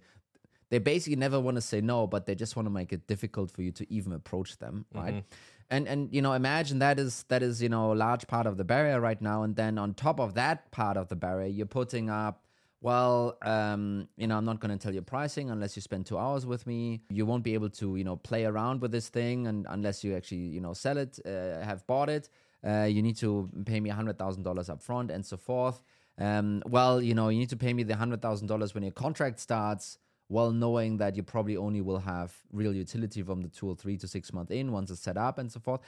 They 0.69 0.79
basically 0.79 1.17
never 1.17 1.39
want 1.39 1.55
to 1.55 1.61
say 1.61 1.81
no, 1.81 2.07
but 2.07 2.25
they 2.25 2.35
just 2.35 2.55
want 2.55 2.65
to 2.65 2.73
make 2.73 2.93
it 2.93 3.07
difficult 3.07 3.51
for 3.51 3.61
you 3.61 3.71
to 3.73 3.83
even 3.93 4.13
approach 4.13 4.57
them, 4.57 4.85
right? 4.95 5.15
Mm-hmm 5.15 5.52
and 5.69 5.87
and 5.87 6.13
you 6.13 6.21
know 6.21 6.33
imagine 6.33 6.79
that 6.79 6.99
is 6.99 7.23
that 7.29 7.43
is 7.43 7.61
you 7.61 7.69
know 7.69 7.93
a 7.93 7.95
large 7.95 8.27
part 8.27 8.45
of 8.45 8.57
the 8.57 8.63
barrier 8.63 8.99
right 8.99 9.21
now. 9.21 9.43
And 9.43 9.55
then 9.55 9.77
on 9.77 9.93
top 9.93 10.19
of 10.19 10.33
that 10.35 10.71
part 10.71 10.97
of 10.97 11.09
the 11.09 11.15
barrier 11.15 11.47
you're 11.47 11.65
putting 11.65 12.09
up 12.09 12.43
well 12.81 13.37
um, 13.43 14.07
you 14.17 14.27
know 14.27 14.37
i'm 14.37 14.45
not 14.45 14.59
going 14.59 14.77
to 14.77 14.81
tell 14.81 14.93
you 14.93 15.01
pricing 15.01 15.49
unless 15.49 15.75
you 15.75 15.81
spend 15.81 16.05
two 16.05 16.17
hours 16.17 16.45
with 16.45 16.67
me. 16.67 17.01
You 17.09 17.25
won't 17.25 17.43
be 17.43 17.53
able 17.53 17.69
to 17.69 17.95
you 17.95 18.03
know 18.03 18.17
play 18.17 18.45
around 18.45 18.81
with 18.81 18.91
this 18.91 19.09
thing 19.09 19.47
and 19.47 19.65
unless 19.69 20.03
you 20.03 20.15
actually 20.15 20.47
you 20.55 20.61
know 20.61 20.73
sell 20.73 20.97
it 20.97 21.19
uh, 21.25 21.63
have 21.63 21.85
bought 21.87 22.09
it. 22.09 22.29
Uh, 22.65 22.83
you 22.83 23.01
need 23.01 23.17
to 23.17 23.49
pay 23.65 23.81
me 23.81 23.89
$100000 23.89 24.69
up 24.69 24.81
front 24.81 25.11
and 25.11 25.25
so 25.25 25.35
forth. 25.35 25.83
Um, 26.17 26.61
well 26.65 27.01
you 27.01 27.15
know 27.15 27.29
you 27.29 27.39
need 27.39 27.49
to 27.49 27.57
pay 27.57 27.73
me 27.73 27.83
the 27.83 27.93
$100000 27.93 28.73
when 28.73 28.83
your 28.83 28.91
contract 28.91 29.39
starts 29.39 29.97
well 30.33 30.51
knowing 30.51 30.97
that 30.97 31.15
you 31.15 31.21
probably 31.21 31.55
only 31.55 31.79
will 31.79 31.99
have 31.99 32.33
real 32.51 32.73
utility 32.73 33.21
from 33.21 33.41
the 33.41 33.49
tool 33.49 33.75
three 33.75 33.97
to 33.97 34.07
six 34.07 34.33
months 34.33 34.51
in 34.51 34.71
once 34.71 34.89
it's 34.89 34.99
set 34.99 35.15
up 35.15 35.37
and 35.37 35.51
so 35.51 35.59
forth. 35.59 35.81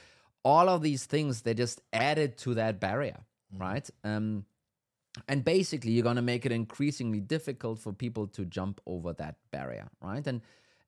All 0.44 0.70
of 0.70 0.84
these 0.84 1.06
things 1.06 1.42
they 1.42 1.56
just 1.56 1.82
added 1.92 2.38
to 2.40 2.54
that 2.54 2.80
barrier, 2.80 3.22
mm-hmm. 3.52 3.62
right? 3.62 3.90
Um, 4.04 4.46
and 5.28 5.44
basically, 5.44 5.92
you're 5.92 6.04
going 6.04 6.18
to 6.18 6.22
make 6.22 6.46
it 6.46 6.52
increasingly 6.52 7.22
difficult 7.22 7.80
for 7.80 7.94
people 7.94 8.28
to 8.28 8.46
jump 8.46 8.82
over 8.86 9.14
that 9.14 9.36
barrier, 9.52 9.88
right? 10.02 10.26
And 10.28 10.42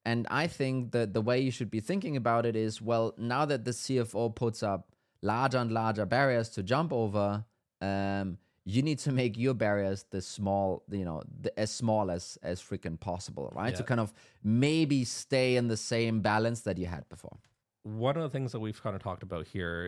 and 0.05 0.27
I 0.29 0.47
think 0.47 0.91
that 0.91 1.13
the 1.13 1.21
way 1.21 1.39
you 1.39 1.51
should 1.51 1.71
be 1.71 1.79
thinking 1.79 2.15
about 2.15 2.45
it 2.45 2.55
is, 2.55 2.81
well, 2.81 3.13
now 3.17 3.43
that 3.45 3.65
the 3.65 3.71
CFO 3.71 4.33
puts 4.33 4.63
up 4.63 4.95
larger 5.21 5.57
and 5.57 5.71
larger 5.71 6.05
barriers 6.05 6.49
to 6.49 6.63
jump 6.63 6.93
over, 6.93 7.43
um, 7.81 8.37
you 8.67 8.81
need 8.81 8.99
to 8.99 9.13
make 9.13 9.37
your 9.37 9.53
barriers 9.53 10.05
the 10.11 10.21
small 10.21 10.83
you 10.91 11.05
know 11.05 11.23
the, 11.41 11.57
as 11.57 11.71
small 11.71 12.11
as 12.11 12.37
as 12.43 12.61
freaking 12.61 12.99
possible 12.99 13.51
right? 13.55 13.71
Yeah. 13.71 13.77
to 13.77 13.83
kind 13.83 14.01
of 14.01 14.13
maybe 14.43 15.05
stay 15.05 15.55
in 15.55 15.69
the 15.69 15.77
same 15.77 16.19
balance 16.21 16.61
that 16.61 16.77
you 16.77 16.85
had 16.85 17.07
before. 17.07 17.37
One 17.83 18.17
of 18.17 18.23
the 18.23 18.29
things 18.29 18.51
that 18.51 18.59
we've 18.59 18.81
kind 18.83 18.97
of 18.97 19.01
talked 19.01 19.23
about 19.23 19.47
here 19.47 19.87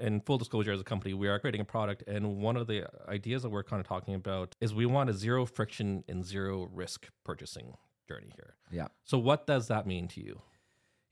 in 0.00 0.20
full 0.22 0.38
disclosure 0.38 0.72
as 0.72 0.80
a 0.80 0.84
company 0.84 1.14
we 1.14 1.28
are 1.28 1.38
creating 1.38 1.60
a 1.60 1.64
product 1.64 2.02
and 2.08 2.38
one 2.38 2.56
of 2.56 2.66
the 2.66 2.88
ideas 3.08 3.42
that 3.42 3.50
we're 3.50 3.62
kind 3.62 3.80
of 3.80 3.86
talking 3.86 4.14
about 4.14 4.56
is 4.60 4.74
we 4.74 4.86
want 4.86 5.08
a 5.08 5.12
zero 5.12 5.46
friction 5.46 6.02
and 6.08 6.24
zero 6.24 6.68
risk 6.72 7.08
purchasing 7.24 7.74
journey 8.08 8.32
here. 8.34 8.56
Yeah. 8.72 8.88
So 9.04 9.18
what 9.18 9.46
does 9.46 9.68
that 9.68 9.86
mean 9.86 10.08
to 10.08 10.20
you? 10.20 10.42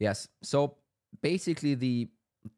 Yes. 0.00 0.26
So 0.42 0.74
basically 1.22 1.74
the 1.76 2.08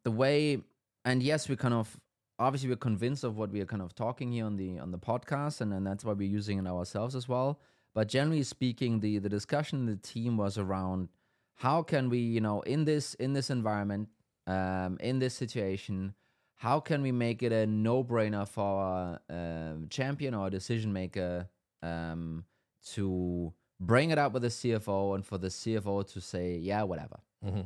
the 0.03 0.11
way 0.11 0.63
and 1.05 1.21
yes 1.21 1.47
we 1.47 1.55
kind 1.55 1.73
of 1.75 1.99
obviously 2.41 2.69
we're 2.69 2.75
convinced 2.75 3.23
of 3.23 3.37
what 3.37 3.51
we 3.51 3.61
are 3.61 3.65
kind 3.65 3.81
of 3.81 3.93
talking 3.95 4.31
here 4.31 4.45
on 4.45 4.57
the 4.57 4.79
on 4.79 4.91
the 4.91 4.97
podcast 4.97 5.61
and, 5.61 5.73
and 5.73 5.85
that's 5.85 6.03
why 6.03 6.13
we're 6.13 6.27
using 6.27 6.57
it 6.57 6.67
ourselves 6.67 7.15
as 7.15 7.27
well. 7.29 7.59
But 7.93 8.07
generally 8.07 8.43
speaking 8.43 8.99
the 8.99 9.19
the 9.19 9.29
discussion 9.29 9.79
in 9.79 9.85
the 9.85 9.95
team 9.95 10.37
was 10.37 10.57
around 10.57 11.09
how 11.55 11.83
can 11.83 12.09
we 12.09 12.17
you 12.17 12.41
know 12.41 12.61
in 12.61 12.85
this 12.85 13.13
in 13.15 13.33
this 13.33 13.49
environment 13.49 14.09
um, 14.47 14.97
in 14.99 15.19
this 15.19 15.33
situation 15.33 16.13
how 16.55 16.79
can 16.79 17.01
we 17.01 17.11
make 17.11 17.41
it 17.41 17.51
a 17.51 17.65
no-brainer 17.65 18.47
for 18.47 19.19
a 19.29 19.33
um, 19.33 19.87
champion 19.89 20.35
or 20.35 20.47
a 20.47 20.51
decision 20.51 20.93
maker 20.93 21.47
um, 21.81 22.45
to 22.85 23.51
bring 23.79 24.11
it 24.11 24.17
up 24.17 24.31
with 24.31 24.43
the 24.43 24.47
cfo 24.47 25.15
and 25.15 25.25
for 25.25 25.37
the 25.37 25.47
cfo 25.47 26.07
to 26.13 26.21
say 26.21 26.57
yeah 26.57 26.83
whatever. 26.83 27.19
Mm-hmm 27.45 27.61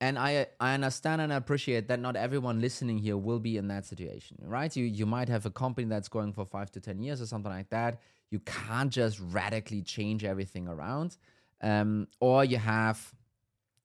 and 0.00 0.18
I 0.18 0.46
I 0.60 0.74
understand 0.74 1.20
and 1.20 1.32
appreciate 1.32 1.88
that 1.88 2.00
not 2.00 2.16
everyone 2.16 2.60
listening 2.60 2.98
here 2.98 3.16
will 3.16 3.40
be 3.40 3.56
in 3.56 3.68
that 3.68 3.84
situation, 3.84 4.38
right? 4.42 4.74
You 4.74 4.84
you 4.84 5.06
might 5.06 5.28
have 5.28 5.44
a 5.46 5.50
company 5.50 5.86
that's 5.88 6.08
going 6.08 6.32
for 6.32 6.44
five 6.46 6.70
to 6.72 6.80
ten 6.80 7.02
years 7.02 7.20
or 7.20 7.26
something 7.26 7.52
like 7.52 7.70
that. 7.70 8.00
You 8.30 8.40
can't 8.40 8.90
just 8.90 9.18
radically 9.20 9.82
change 9.82 10.24
everything 10.24 10.68
around, 10.68 11.16
um, 11.62 12.08
or 12.20 12.44
you 12.44 12.58
have 12.58 13.12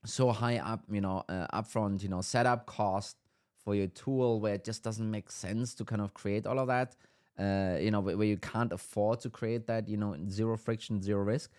so 0.05 0.31
high 0.31 0.57
up, 0.57 0.83
you 0.91 1.01
know, 1.01 1.23
uh, 1.29 1.47
upfront, 1.61 2.03
you 2.03 2.09
know, 2.09 2.21
setup 2.21 2.65
cost 2.65 3.17
for 3.63 3.73
your 3.73 3.87
tool 3.87 4.41
where 4.41 4.55
it 4.55 4.65
just 4.65 4.83
doesn't 4.83 5.09
make 5.09 5.31
sense 5.31 5.73
to 5.75 5.85
kind 5.85 6.01
of 6.01 6.13
create 6.13 6.45
all 6.45 6.59
of 6.59 6.67
that. 6.67 6.95
Uh, 7.39 7.77
you 7.79 7.89
know, 7.89 7.99
where 7.99 8.23
you 8.23 8.37
can't 8.37 8.71
afford 8.71 9.19
to 9.21 9.29
create 9.29 9.65
that, 9.65 9.87
you 9.89 9.97
know, 9.97 10.15
zero 10.29 10.55
friction, 10.55 11.01
zero 11.01 11.23
risk. 11.23 11.49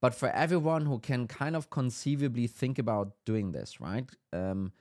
But 0.00 0.14
for 0.14 0.30
everyone 0.30 0.86
who 0.86 0.98
can 0.98 1.26
kind 1.26 1.54
of 1.54 1.68
conceivably 1.68 2.46
think 2.46 2.78
about 2.78 3.12
doing 3.26 3.52
this, 3.52 3.80
right? 3.80 4.08
Um, 4.32 4.72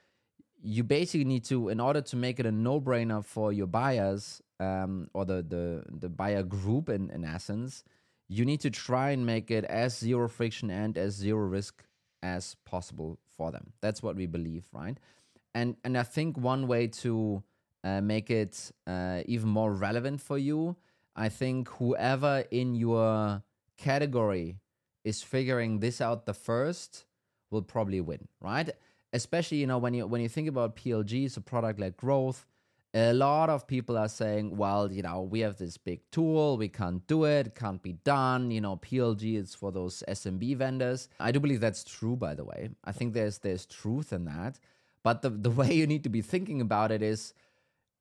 you 0.61 0.83
basically 0.83 1.25
need 1.25 1.43
to, 1.45 1.69
in 1.69 1.79
order 1.79 2.01
to 2.01 2.15
make 2.15 2.39
it 2.39 2.45
a 2.45 2.51
no-brainer 2.51 3.23
for 3.23 3.51
your 3.51 3.67
buyers 3.67 4.41
um, 4.59 5.09
or 5.13 5.25
the, 5.25 5.41
the 5.41 5.83
the 5.89 6.09
buyer 6.09 6.43
group, 6.43 6.89
in 6.89 7.09
in 7.11 7.23
essence, 7.23 7.83
you 8.27 8.45
need 8.45 8.59
to 8.61 8.69
try 8.69 9.11
and 9.11 9.25
make 9.25 9.49
it 9.51 9.63
as 9.65 9.97
zero 9.97 10.27
friction 10.27 10.69
and 10.69 10.97
as 10.97 11.13
zero 11.15 11.39
risk 11.39 11.83
as 12.21 12.55
possible 12.65 13.19
for 13.37 13.51
them. 13.51 13.71
That's 13.81 14.03
what 14.03 14.15
we 14.15 14.25
believe, 14.25 14.67
right? 14.73 14.97
And 15.53 15.77
and 15.83 15.97
I 15.97 16.03
think 16.03 16.37
one 16.37 16.67
way 16.67 16.87
to 16.87 17.43
uh, 17.83 18.01
make 18.01 18.29
it 18.29 18.71
uh, 18.85 19.21
even 19.25 19.49
more 19.49 19.73
relevant 19.73 20.21
for 20.21 20.37
you, 20.37 20.75
I 21.15 21.29
think 21.29 21.69
whoever 21.69 22.43
in 22.51 22.75
your 22.75 23.41
category 23.77 24.57
is 25.03 25.21
figuring 25.21 25.79
this 25.79 26.01
out 26.01 26.25
the 26.25 26.33
first 26.33 27.05
will 27.51 27.61
probably 27.61 28.01
win, 28.01 28.27
right? 28.41 28.69
especially 29.13 29.57
you 29.57 29.67
know 29.67 29.77
when 29.77 29.93
you 29.93 30.07
when 30.07 30.21
you 30.21 30.29
think 30.29 30.47
about 30.47 30.75
PLG, 30.75 31.29
so 31.31 31.41
product 31.41 31.79
led 31.79 31.97
growth, 31.97 32.45
a 32.93 33.13
lot 33.13 33.49
of 33.49 33.67
people 33.67 33.97
are 33.97 34.07
saying, 34.07 34.55
well, 34.55 34.91
you 34.91 35.01
know, 35.01 35.21
we 35.21 35.39
have 35.41 35.57
this 35.57 35.77
big 35.77 36.01
tool, 36.11 36.57
we 36.57 36.69
can't 36.69 37.05
do 37.07 37.23
it, 37.25 37.55
can't 37.55 37.81
be 37.81 37.93
done. 37.93 38.51
You 38.51 38.61
know, 38.61 38.77
PLG 38.77 39.37
is 39.37 39.55
for 39.55 39.71
those 39.71 40.03
SMB 40.07 40.57
vendors. 40.57 41.09
I 41.19 41.31
do 41.31 41.39
believe 41.39 41.61
that's 41.61 41.83
true, 41.83 42.15
by 42.15 42.35
the 42.35 42.43
way. 42.43 42.69
I 42.83 42.91
think 42.91 43.13
there's 43.13 43.39
there's 43.39 43.65
truth 43.65 44.13
in 44.13 44.25
that. 44.25 44.59
But 45.03 45.21
the, 45.21 45.29
the 45.29 45.51
way 45.59 45.73
you 45.73 45.87
need 45.87 46.03
to 46.03 46.09
be 46.09 46.21
thinking 46.21 46.61
about 46.61 46.91
it 46.91 47.01
is 47.01 47.33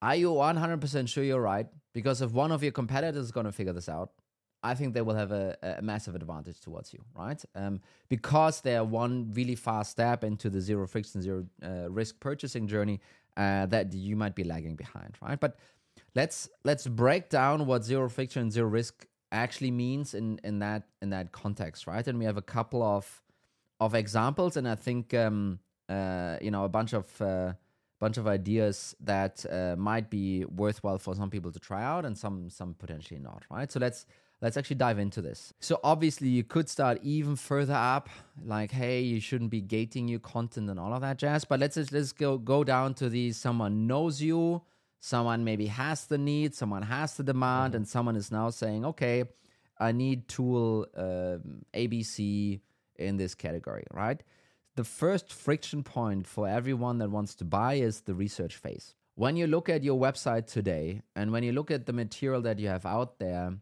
are 0.01 0.15
you 0.15 0.31
100% 0.31 1.09
sure 1.09 1.25
you're 1.25 1.41
right? 1.41 1.67
Because 1.93 2.23
if 2.23 2.31
one 2.31 2.53
of 2.53 2.63
your 2.63 2.71
competitors 2.71 3.25
is 3.25 3.33
going 3.33 3.47
to 3.47 3.53
figure 3.53 3.73
this 3.73 3.89
out, 3.89 4.13
I 4.63 4.75
think 4.75 4.95
they 4.95 5.03
will 5.03 5.15
have 5.15 5.31
a, 5.31 5.57
a 5.79 5.83
massive 5.83 6.15
advantage 6.15 6.61
towards 6.61 6.93
you, 6.93 7.01
right? 7.15 7.43
Um, 7.55 7.81
because 8.09 8.61
they're 8.61 8.85
one 8.85 9.31
really 9.33 9.55
fast 9.55 9.93
step 9.93 10.25
into 10.25 10.51
the 10.51 10.61
zero 10.61 10.87
friction, 10.87 11.23
zero 11.23 11.47
uh, 11.63 11.89
risk 11.91 12.19
purchasing 12.19 12.67
journey 12.67 13.01
uh, 13.37 13.67
that 13.67 13.93
you 13.93 14.17
might 14.17 14.35
be 14.35 14.45
lagging 14.45 14.75
behind, 14.75 15.17
right? 15.23 15.39
But 15.39 15.59
let's 16.15 16.49
let's 16.65 16.87
break 16.87 17.29
down 17.29 17.67
what 17.67 17.85
zero 17.85 18.09
friction, 18.09 18.51
zero 18.51 18.69
risk 18.69 19.07
actually 19.31 19.71
means 19.71 20.15
in 20.15 20.41
in 20.43 20.59
that 20.59 20.85
in 21.03 21.11
that 21.11 21.33
context, 21.33 21.87
right? 21.87 22.07
And 22.07 22.19
we 22.19 22.25
have 22.25 22.37
a 22.37 22.43
couple 22.43 22.83
of 22.83 23.23
of 23.81 23.95
examples, 23.95 24.57
and 24.57 24.69
I 24.69 24.75
think 24.75 25.15
um, 25.15 25.61
uh, 25.89 26.39
you 26.41 26.51
know 26.51 26.65
a 26.65 26.69
bunch 26.69 26.93
of 26.95 27.23
uh, 27.23 27.53
bunch 28.01 28.17
of 28.17 28.27
ideas 28.27 28.97
that 29.01 29.45
uh, 29.51 29.77
might 29.77 30.11
be 30.11 30.45
worthwhile 30.45 30.99
for 30.99 31.15
some 31.15 31.31
people 31.31 31.53
to 31.53 31.61
try 31.61 31.85
out, 31.85 32.05
and 32.05 32.19
some 32.19 32.51
some 32.51 32.75
potentially 32.75 33.21
not, 33.21 33.45
right? 33.51 33.71
So 33.71 33.79
let's 33.79 34.07
let's 34.41 34.57
actually 34.57 34.77
dive 34.77 34.99
into 34.99 35.21
this. 35.21 35.53
So 35.61 35.81
obviously 35.83 36.29
you 36.29 36.45
could 36.45 36.69
start 36.69 36.99
even 37.03 37.37
further 37.37 37.75
up, 37.75 38.09
like 38.45 38.71
hey, 38.71 39.01
you 39.01 39.21
shouldn't 39.21 39.51
be 39.51 39.61
gating 39.61 40.09
your 40.09 40.21
content 40.21 40.71
and 40.71 40.79
all 40.79 40.93
of 40.93 41.01
that 41.01 41.19
jazz. 41.19 41.45
But 41.45 41.61
let's 41.61 41.75
just 41.75 41.93
let's 41.93 42.13
go 42.13 42.39
go 42.39 42.65
down 42.65 42.95
to 42.95 43.09
the 43.09 43.33
someone 43.33 43.87
knows 43.87 44.21
you, 44.21 44.63
someone 45.01 45.45
maybe 45.45 45.67
has 45.67 46.07
the 46.07 46.19
need, 46.19 46.55
someone 46.55 46.83
has 46.83 47.17
the 47.17 47.25
demand, 47.25 47.73
mm-hmm. 47.73 47.79
and 47.79 47.89
someone 47.89 48.17
is 48.17 48.31
now 48.31 48.51
saying, 48.51 48.85
okay, 48.85 49.25
I 49.79 49.93
need 49.93 50.29
tool 50.29 50.87
um, 50.97 51.65
ABC 51.73 52.61
in 52.97 53.17
this 53.17 53.35
category, 53.35 53.85
right? 53.93 54.23
The 54.75 54.85
first 54.85 55.33
friction 55.33 55.83
point 55.83 56.27
for 56.27 56.49
everyone 56.49 56.99
that 56.99 57.11
wants 57.11 57.35
to 57.37 57.45
buy 57.45 57.75
is 57.75 58.03
the 58.03 58.15
research 58.15 58.57
phase. 58.57 58.95
When 59.15 59.37
you 59.37 59.49
look 59.49 59.69
at 59.69 59.83
your 59.83 59.99
website 59.99 60.47
today 60.47 61.03
and 61.17 61.33
when 61.33 61.43
you 61.43 61.51
look 61.51 61.73
at 61.73 61.87
the 61.87 61.93
material 61.93 62.41
that 62.43 62.61
you 62.61 62.69
have 62.69 62.87
out 62.87 63.19
there, 63.19 63.55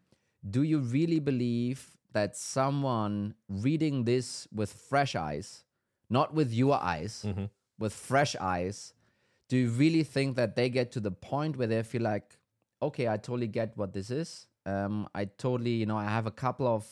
do 0.48 0.62
you 0.62 0.78
really 0.78 1.20
believe 1.20 1.90
that 2.12 2.36
someone 2.36 3.34
reading 3.48 4.04
this 4.04 4.48
with 4.52 4.72
fresh 4.72 5.14
eyes, 5.14 5.64
not 6.08 6.32
with 6.34 6.52
your 6.52 6.80
eyes, 6.82 7.24
mm-hmm. 7.26 7.44
with 7.78 7.92
fresh 7.92 8.36
eyes, 8.36 8.94
do 9.48 9.56
you 9.56 9.70
really 9.70 10.02
think 10.02 10.36
that 10.36 10.56
they 10.56 10.68
get 10.68 10.92
to 10.92 11.00
the 11.00 11.10
point 11.10 11.56
where 11.56 11.66
they 11.66 11.82
feel 11.82 12.02
like, 12.02 12.38
okay, 12.82 13.08
I 13.08 13.16
totally 13.16 13.46
get 13.46 13.76
what 13.76 13.92
this 13.92 14.10
is? 14.10 14.46
Um, 14.64 15.08
I 15.14 15.26
totally, 15.26 15.72
you 15.72 15.86
know, 15.86 15.96
I 15.96 16.04
have 16.04 16.26
a 16.26 16.30
couple 16.30 16.66
of 16.66 16.86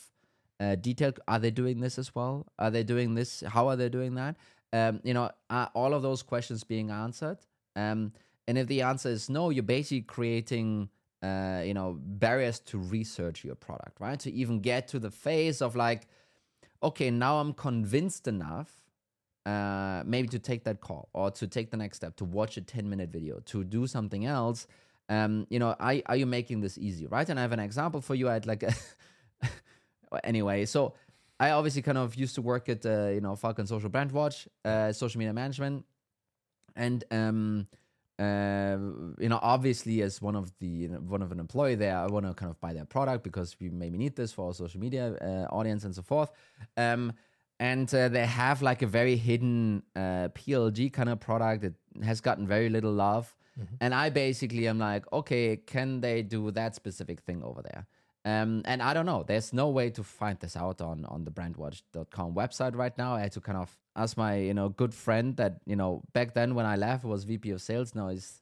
uh, 0.59 0.75
detailed. 0.75 1.19
Are 1.27 1.39
they 1.39 1.51
doing 1.51 1.79
this 1.79 1.97
as 1.97 2.15
well? 2.15 2.45
Are 2.57 2.71
they 2.71 2.83
doing 2.83 3.15
this? 3.15 3.43
How 3.47 3.67
are 3.67 3.75
they 3.75 3.89
doing 3.89 4.15
that? 4.15 4.35
Um, 4.71 5.01
you 5.03 5.13
know, 5.13 5.31
are 5.49 5.69
all 5.73 5.93
of 5.93 6.01
those 6.01 6.21
questions 6.21 6.63
being 6.63 6.91
answered? 6.91 7.37
Um, 7.75 8.13
and 8.47 8.57
if 8.57 8.67
the 8.67 8.81
answer 8.81 9.09
is 9.09 9.29
no, 9.29 9.49
you're 9.49 9.63
basically 9.63 10.01
creating 10.01 10.89
uh, 11.25 11.61
you 11.67 11.73
know 11.73 11.97
barriers 11.99 12.59
to 12.59 12.77
research 12.77 13.43
your 13.43 13.55
product 13.55 13.99
right? 13.99 14.19
To 14.19 14.31
even 14.31 14.59
get 14.59 14.87
to 14.89 14.99
the 14.99 15.11
phase 15.11 15.61
of 15.61 15.75
like 15.75 16.07
okay 16.83 17.09
now 17.09 17.39
i'm 17.41 17.53
convinced 17.53 18.27
enough 18.27 18.69
uh, 19.45 20.01
maybe 20.05 20.27
to 20.27 20.39
take 20.39 20.63
that 20.63 20.81
call 20.81 21.09
or 21.13 21.29
to 21.31 21.47
take 21.47 21.69
the 21.69 21.77
next 21.77 21.97
step 21.97 22.15
to 22.15 22.25
watch 22.25 22.57
a 22.57 22.61
10 22.61 22.89
minute 22.89 23.09
video 23.11 23.39
to 23.45 23.63
do 23.63 23.85
something 23.85 24.25
else. 24.25 24.67
Um, 25.07 25.45
you 25.51 25.59
know 25.59 25.75
are, 25.79 25.95
are 26.07 26.15
you 26.15 26.25
making 26.25 26.61
this 26.61 26.79
easy 26.79 27.05
right? 27.05 27.29
And 27.29 27.37
i 27.39 27.43
have 27.43 27.51
an 27.51 27.59
example 27.59 28.01
for 28.01 28.15
you. 28.15 28.27
I 28.27 28.33
had 28.33 28.47
like 28.47 28.63
anyway 30.23 30.65
so 30.65 30.93
i 31.39 31.49
obviously 31.51 31.81
kind 31.81 31.97
of 31.97 32.15
used 32.15 32.35
to 32.35 32.41
work 32.41 32.69
at 32.69 32.85
uh, 32.85 33.09
you 33.09 33.21
know 33.21 33.35
falcon 33.35 33.67
social 33.67 33.89
Brandwatch 33.89 34.47
uh, 34.65 34.91
social 34.91 35.19
media 35.19 35.33
management. 35.33 35.85
And 36.75 37.03
um, 37.11 37.67
uh, 38.17 38.77
you 39.19 39.27
know, 39.27 39.39
obviously, 39.41 40.01
as 40.01 40.21
one 40.21 40.35
of 40.35 40.51
the 40.59 40.67
you 40.67 40.87
know, 40.87 40.99
one 40.99 41.21
of 41.21 41.31
an 41.31 41.39
employee 41.39 41.75
there, 41.75 41.97
I 41.97 42.07
want 42.07 42.25
to 42.25 42.33
kind 42.33 42.49
of 42.49 42.59
buy 42.61 42.73
their 42.73 42.85
product 42.85 43.23
because 43.23 43.57
we 43.59 43.69
maybe 43.69 43.97
need 43.97 44.15
this 44.15 44.31
for 44.31 44.47
our 44.47 44.53
social 44.53 44.79
media 44.79 45.15
uh, 45.21 45.53
audience 45.53 45.83
and 45.83 45.93
so 45.93 46.01
forth. 46.01 46.31
Um, 46.77 47.13
and 47.59 47.93
uh, 47.93 48.09
they 48.09 48.25
have 48.25 48.61
like 48.61 48.81
a 48.81 48.87
very 48.87 49.15
hidden 49.17 49.83
uh, 49.95 50.29
PLG 50.29 50.91
kind 50.93 51.09
of 51.09 51.19
product 51.19 51.61
that 51.63 51.73
has 52.05 52.21
gotten 52.21 52.47
very 52.47 52.69
little 52.69 52.91
love. 52.91 53.35
Mm-hmm. 53.59 53.75
And 53.79 53.93
I 53.93 54.09
basically 54.09 54.67
am 54.67 54.79
like, 54.79 55.11
okay, 55.11 55.57
can 55.57 56.01
they 56.01 56.21
do 56.21 56.51
that 56.51 56.75
specific 56.75 57.21
thing 57.21 57.43
over 57.43 57.61
there? 57.61 57.85
Um, 58.25 58.63
and 58.65 58.81
I 58.81 58.93
don't 58.93 59.05
know. 59.05 59.23
There's 59.25 59.53
no 59.53 59.69
way 59.69 59.89
to 59.91 60.03
find 60.03 60.39
this 60.39 60.57
out 60.57 60.81
on 60.81 61.05
on 61.05 61.25
the 61.25 61.31
brandwatch.com 61.31 62.33
website 62.33 62.75
right 62.75 62.97
now. 62.97 63.15
I 63.15 63.21
had 63.21 63.33
to 63.33 63.41
kind 63.41 63.57
of 63.57 63.77
ask 63.95 64.17
my 64.17 64.37
you 64.37 64.53
know 64.53 64.69
good 64.69 64.93
friend 64.93 65.35
that 65.37 65.61
you 65.65 65.75
know 65.75 66.03
back 66.13 66.33
then 66.33 66.55
when 66.55 66.65
I 66.65 66.75
left 66.75 67.03
was 67.03 67.23
VP 67.23 67.51
of 67.51 67.61
sales. 67.61 67.95
Now 67.95 68.09
he's 68.09 68.41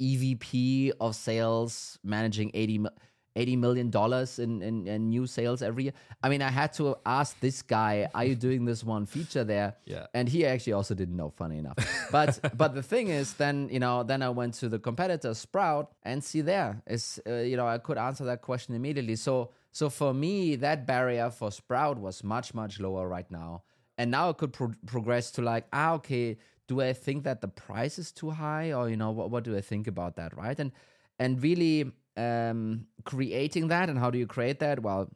EVP 0.00 0.92
of 1.00 1.14
sales, 1.14 1.98
managing 2.04 2.50
80, 2.54 2.86
80 3.34 3.56
million 3.56 3.90
dollars 3.90 4.38
in, 4.38 4.62
in, 4.62 4.86
in 4.86 5.08
new 5.08 5.26
sales 5.26 5.62
every 5.62 5.84
year. 5.84 5.92
I 6.22 6.28
mean, 6.28 6.42
I 6.42 6.50
had 6.50 6.72
to 6.74 6.96
ask 7.04 7.38
this 7.40 7.62
guy, 7.62 8.08
"Are 8.14 8.24
you 8.24 8.34
doing 8.34 8.64
this 8.64 8.84
one 8.84 9.06
feature 9.06 9.44
there?" 9.44 9.76
Yeah, 9.84 10.06
and 10.14 10.28
he 10.28 10.46
actually 10.46 10.74
also 10.74 10.94
didn't 10.94 11.16
know. 11.16 11.30
Funny 11.30 11.58
enough, 11.58 11.76
but 12.10 12.38
but 12.56 12.74
the 12.74 12.82
thing 12.82 13.08
is, 13.08 13.34
then 13.34 13.68
you 13.70 13.80
know, 13.80 14.02
then 14.02 14.22
I 14.22 14.28
went 14.30 14.54
to 14.54 14.68
the 14.68 14.78
competitor 14.78 15.34
Sprout 15.34 15.92
and 16.02 16.22
see 16.22 16.40
there 16.40 16.82
is 16.86 17.20
uh, 17.26 17.36
you 17.36 17.56
know 17.56 17.66
I 17.66 17.78
could 17.78 17.98
answer 17.98 18.24
that 18.24 18.42
question 18.42 18.74
immediately. 18.74 19.16
So 19.16 19.50
so 19.72 19.90
for 19.90 20.14
me, 20.14 20.56
that 20.56 20.86
barrier 20.86 21.30
for 21.30 21.50
Sprout 21.50 21.98
was 21.98 22.24
much 22.24 22.54
much 22.54 22.80
lower 22.80 23.06
right 23.08 23.30
now, 23.30 23.62
and 23.98 24.10
now 24.10 24.30
it 24.30 24.38
could 24.38 24.52
pro- 24.52 24.74
progress 24.86 25.30
to 25.32 25.42
like 25.42 25.66
ah 25.72 25.94
okay, 25.94 26.38
do 26.68 26.80
I 26.80 26.92
think 26.92 27.24
that 27.24 27.40
the 27.40 27.48
price 27.48 27.98
is 27.98 28.12
too 28.12 28.30
high? 28.30 28.72
Or 28.72 28.88
you 28.88 28.96
know 28.96 29.10
what 29.10 29.30
what 29.30 29.44
do 29.44 29.56
I 29.56 29.60
think 29.60 29.86
about 29.86 30.16
that 30.16 30.36
right? 30.36 30.58
And 30.58 30.72
and 31.18 31.42
really 31.42 31.92
um, 32.16 32.86
creating 33.04 33.68
that 33.68 33.88
and 33.88 33.98
how 33.98 34.10
do 34.10 34.18
you 34.18 34.26
create 34.26 34.58
that? 34.60 34.82
Well 34.82 35.10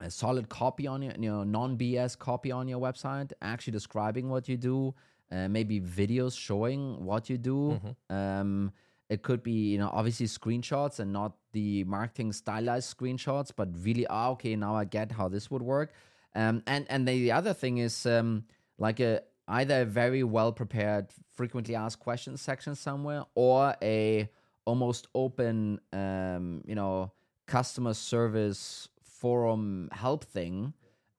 a 0.00 0.10
solid 0.10 0.48
copy 0.48 0.86
on 0.86 1.02
your 1.02 1.12
you 1.18 1.30
know 1.30 1.44
non 1.44 1.76
BS 1.76 2.18
copy 2.18 2.52
on 2.52 2.68
your 2.68 2.80
website 2.80 3.32
actually 3.40 3.72
describing 3.72 4.28
what 4.28 4.48
you 4.48 4.56
do 4.56 4.94
uh, 5.32 5.48
maybe 5.48 5.80
videos 5.80 6.38
showing 6.38 7.04
what 7.04 7.28
you 7.28 7.36
do. 7.38 7.80
Mm-hmm. 7.80 8.14
um, 8.14 8.72
it 9.08 9.22
could 9.22 9.42
be 9.42 9.72
you 9.72 9.78
know 9.78 9.90
obviously 9.92 10.26
screenshots 10.26 10.98
and 10.98 11.12
not 11.12 11.36
the 11.52 11.84
marketing 11.84 12.32
stylized 12.32 12.96
screenshots 12.96 13.52
but 13.54 13.68
really 13.82 14.06
oh, 14.08 14.32
okay 14.32 14.56
now 14.56 14.74
i 14.74 14.84
get 14.84 15.12
how 15.12 15.28
this 15.28 15.50
would 15.50 15.62
work 15.62 15.92
um, 16.36 16.62
and 16.66 16.86
and 16.90 17.08
the 17.08 17.32
other 17.32 17.54
thing 17.54 17.78
is 17.78 18.04
um, 18.04 18.44
like 18.78 19.00
a 19.00 19.22
either 19.48 19.82
a 19.82 19.84
very 19.86 20.22
well 20.22 20.52
prepared 20.52 21.06
frequently 21.32 21.74
asked 21.74 21.98
questions 21.98 22.42
section 22.42 22.74
somewhere 22.74 23.24
or 23.34 23.74
a 23.82 24.28
almost 24.66 25.08
open 25.14 25.80
um, 25.92 26.62
you 26.66 26.74
know 26.74 27.10
customer 27.46 27.94
service 27.94 28.88
forum 29.02 29.88
help 29.92 30.24
thing. 30.24 30.74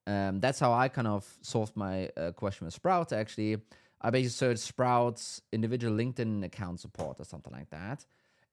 Um, 0.06 0.40
that's 0.40 0.60
how 0.60 0.72
i 0.72 0.88
kind 0.88 1.08
of 1.08 1.26
solved 1.42 1.76
my 1.76 2.10
uh, 2.16 2.32
question 2.32 2.66
with 2.66 2.74
sprout 2.74 3.12
actually. 3.12 3.58
I 4.00 4.12
basically 4.12 4.30
searched 4.30 4.60
sprouts 4.60 5.42
individual 5.52 5.98
linkedin 5.98 6.46
account 6.46 6.80
support 6.80 7.20
or 7.20 7.26
something 7.26 7.52
like 7.52 7.72
that. 7.72 8.06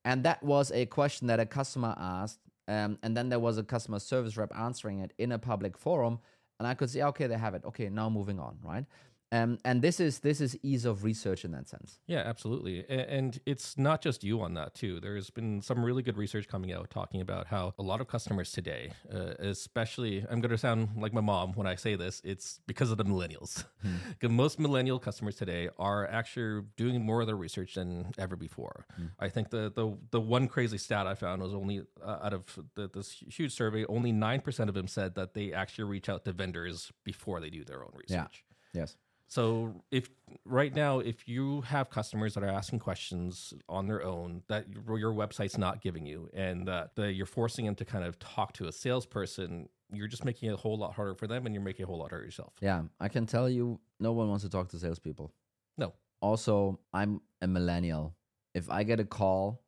And 0.07 0.25
that 0.25 0.43
was 0.43 0.73
a 0.73 0.87
question 0.87 1.27
that 1.27 1.39
a 1.41 1.47
customer 1.47 1.95
asked 1.99 2.41
um, 2.67 2.99
and 3.03 3.17
then 3.17 3.29
there 3.29 3.39
was 3.39 3.59
a 3.59 3.63
customer 3.63 3.99
service 3.99 4.37
rep 4.37 4.51
answering 4.57 5.01
it 5.01 5.13
in 5.19 5.33
a 5.33 5.39
public 5.39 5.77
forum 5.77 6.21
and 6.59 6.69
i 6.69 6.75
could 6.75 6.91
say 6.91 7.03
okay 7.03 7.27
they 7.27 7.37
have 7.37 7.55
it. 7.55 7.63
Okay 7.65 7.89
now 7.89 8.09
moving 8.09 8.39
on 8.39 8.59
right 8.63 8.85
um, 9.35 9.59
and 9.65 9.83
this 9.83 9.99
is 9.99 10.21
this 10.21 10.41
is 10.41 10.57
ease 10.63 10.85
of 10.85 11.03
research 11.03 11.45
in 11.45 11.51
that 11.51 11.69
sense. 11.69 11.99
Yeah, 12.07 12.23
absolutely. 12.25 12.85
And, 12.89 13.41
it's 13.47 13.77
not 13.77 14.01
just 14.01 14.23
you 14.23 14.41
on 14.43 14.55
that 14.55 14.75
too. 14.75 15.01
There's 15.01 15.29
been 15.29 15.61
some 15.61 15.85
really 15.85 16.03
good 16.03 16.17
research 16.17 16.47
coming 16.47 16.73
out 16.73 16.89
talking 16.91 17.21
about 17.21 17.49
how 17.49 17.75
a 17.79 17.83
lot 17.83 18.01
of 18.01 18.07
customers 18.07 18.53
today, 18.53 18.93
uh, 19.13 19.35
especially, 19.41 20.25
I'm 20.31 20.41
going 20.41 20.51
to 20.51 20.59
sound 20.59 20.91
like 20.97 21.13
my 21.13 21.21
mom 21.21 21.53
when 21.55 21.67
I 21.67 21.75
say 21.75 21.97
this. 21.97 22.23
It's 22.25 22.61
because 22.67 22.93
of 22.93 22.99
the 22.99 23.05
millennials. 23.05 23.65
Hmm. 23.83 24.37
Most 24.37 24.61
millennial 24.61 25.01
customers 25.01 25.35
today 25.35 25.69
are 25.79 26.07
actually 26.07 26.65
doing 26.77 27.05
more 27.05 27.23
of 27.23 27.27
their 27.27 27.37
research 27.37 27.75
than 27.75 28.13
ever 28.19 28.37
before. 28.37 28.87
Hmm. 28.95 29.07
I 29.19 29.29
think 29.31 29.51
the 29.51 29.73
the 29.75 29.97
the 30.13 30.21
one 30.21 30.47
crazy 30.47 30.79
stat 30.79 31.09
I 31.09 31.17
found 31.17 31.43
was 31.43 31.55
only 31.55 31.83
uh, 32.05 32.19
out 32.23 32.35
of 32.35 32.59
the, 32.77 32.89
this 32.89 33.11
huge 33.29 33.53
survey, 33.53 33.85
only 33.87 34.13
nine 34.13 34.43
percent 34.43 34.69
of 34.69 34.75
them 34.75 34.87
said 34.87 35.17
that 35.17 35.35
they 35.35 35.53
actually 35.53 35.85
reach 35.85 36.09
out 36.09 36.25
to 36.27 36.33
vendors 36.33 36.93
before 37.03 37.41
they 37.41 37.51
do 37.51 37.65
their 37.65 37.83
own 37.83 37.93
research. 37.95 38.45
Yeah. 38.75 38.81
Yes. 38.83 38.97
So 39.29 39.83
if 39.91 40.11
right 40.45 40.75
now, 40.75 41.01
if 41.01 41.27
you 41.27 41.63
have 41.63 41.91
customers 41.91 42.35
that 42.35 42.45
are 42.45 42.49
asking 42.49 42.79
questions 42.79 43.53
on 43.69 43.87
their 43.87 44.03
own 44.05 44.43
that 44.49 44.67
your 44.71 45.13
website's 45.13 45.59
not 45.59 45.81
giving 45.83 46.07
you, 46.07 46.29
and 46.35 46.69
that 46.69 46.91
you're 46.97 47.27
forcing 47.27 47.65
them 47.65 47.75
to 47.77 47.85
kind 47.85 48.05
of 48.05 48.19
talk 48.19 48.53
to 48.55 48.67
a 48.69 48.73
salesperson, 48.73 49.69
you're 49.93 50.09
just 50.09 50.25
making 50.25 50.51
it 50.51 50.53
a 50.53 50.57
whole 50.57 50.77
lot 50.79 50.95
harder 50.95 51.15
for 51.15 51.27
them, 51.27 51.47
and 51.47 51.55
you're 51.55 51.65
making 51.65 51.83
it 51.83 51.85
a 51.85 51.87
whole 51.89 51.99
lot 51.99 52.11
harder 52.11 52.25
yourself. 52.25 52.53
Yeah, 52.61 52.83
I 53.01 53.09
can 53.09 53.27
tell 53.27 53.49
you, 53.49 53.81
no 53.99 54.13
one 54.13 54.29
wants 54.29 54.45
to 54.45 54.51
talk 54.51 54.69
to 54.69 54.79
salespeople. 54.79 55.33
No. 55.79 55.95
Also, 56.21 56.79
I'm 56.93 57.21
a 57.43 57.47
millennial. 57.49 58.15
If 58.55 58.71
I 58.71 58.83
get 58.85 59.01
a 59.01 59.05
call 59.05 59.63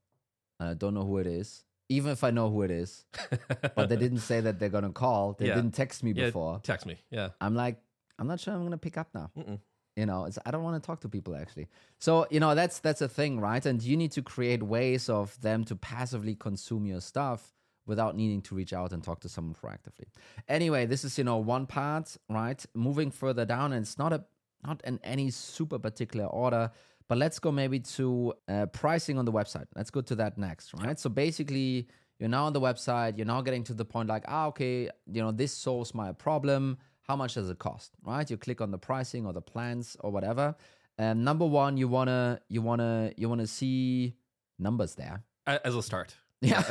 and 0.60 0.68
I 0.68 0.74
don't 0.74 0.94
know 0.94 1.04
who 1.04 1.18
it 1.18 1.26
is, 1.26 1.64
even 1.88 2.10
if 2.12 2.24
I 2.24 2.30
know 2.30 2.50
who 2.50 2.62
it 2.62 2.70
is, 2.70 3.04
but 3.76 3.88
they 3.88 3.96
didn't 3.96 4.20
say 4.20 4.40
that 4.40 4.58
they're 4.58 4.68
gonna 4.68 4.90
call, 4.92 5.34
they 5.34 5.48
Yeah. 5.48 5.54
didn't 5.56 5.72
text 5.72 6.02
me 6.02 6.12
Yeah, 6.12 6.26
before. 6.26 6.60
Text 6.62 6.86
me. 6.86 6.96
Yeah. 7.10 7.30
I'm 7.40 7.54
like, 7.54 7.78
I'm 8.18 8.26
not 8.26 8.40
sure 8.40 8.54
I'm 8.54 8.62
gonna 8.62 8.78
pick 8.78 8.96
up 8.96 9.08
now. 9.14 9.30
Mm-mm. 9.36 9.60
You 9.96 10.04
know, 10.04 10.26
it's, 10.26 10.38
I 10.44 10.50
don't 10.50 10.62
want 10.62 10.82
to 10.82 10.86
talk 10.86 11.00
to 11.00 11.08
people 11.08 11.34
actually. 11.34 11.68
So 11.98 12.26
you 12.30 12.40
know, 12.40 12.54
that's 12.54 12.80
that's 12.80 13.00
a 13.00 13.08
thing, 13.08 13.40
right? 13.40 13.64
And 13.64 13.82
you 13.82 13.96
need 13.96 14.12
to 14.12 14.22
create 14.22 14.62
ways 14.62 15.08
of 15.08 15.40
them 15.40 15.64
to 15.64 15.76
passively 15.76 16.34
consume 16.34 16.86
your 16.86 17.00
stuff 17.00 17.54
without 17.86 18.16
needing 18.16 18.42
to 18.42 18.54
reach 18.54 18.72
out 18.72 18.92
and 18.92 19.02
talk 19.02 19.20
to 19.20 19.28
someone 19.28 19.54
proactively. 19.54 20.06
Anyway, 20.48 20.86
this 20.86 21.04
is 21.04 21.16
you 21.16 21.24
know 21.24 21.38
one 21.38 21.66
part, 21.66 22.16
right? 22.28 22.64
Moving 22.74 23.10
further 23.10 23.44
down, 23.46 23.72
and 23.72 23.82
it's 23.82 23.98
not 23.98 24.12
a 24.12 24.24
not 24.66 24.82
in 24.84 25.00
any 25.02 25.30
super 25.30 25.78
particular 25.78 26.26
order, 26.26 26.70
but 27.08 27.18
let's 27.18 27.38
go 27.38 27.52
maybe 27.52 27.80
to 27.80 28.34
uh, 28.48 28.66
pricing 28.66 29.18
on 29.18 29.24
the 29.24 29.32
website. 29.32 29.66
Let's 29.74 29.90
go 29.90 30.00
to 30.02 30.14
that 30.16 30.36
next, 30.36 30.74
right? 30.74 30.98
So 30.98 31.08
basically, 31.08 31.88
you're 32.18 32.28
now 32.28 32.46
on 32.46 32.52
the 32.52 32.60
website. 32.60 33.16
You're 33.16 33.26
now 33.26 33.40
getting 33.40 33.64
to 33.64 33.74
the 33.74 33.84
point 33.84 34.08
like, 34.08 34.24
ah, 34.28 34.46
okay, 34.46 34.90
you 35.10 35.22
know, 35.22 35.32
this 35.32 35.52
solves 35.52 35.94
my 35.94 36.12
problem. 36.12 36.78
How 37.08 37.16
much 37.16 37.34
does 37.34 37.50
it 37.50 37.58
cost, 37.58 37.92
right? 38.04 38.28
You 38.28 38.36
click 38.36 38.60
on 38.60 38.70
the 38.70 38.78
pricing 38.78 39.26
or 39.26 39.32
the 39.32 39.40
plans 39.40 39.96
or 40.00 40.10
whatever. 40.10 40.56
And 40.98 41.24
number 41.24 41.46
one, 41.46 41.76
you 41.76 41.88
wanna 41.88 42.40
you 42.48 42.62
wanna 42.62 43.12
you 43.16 43.28
wanna 43.28 43.46
see 43.46 44.16
numbers 44.58 44.94
there. 44.94 45.22
As 45.46 45.74
a 45.74 45.82
start. 45.82 46.16
Yeah. 46.40 46.62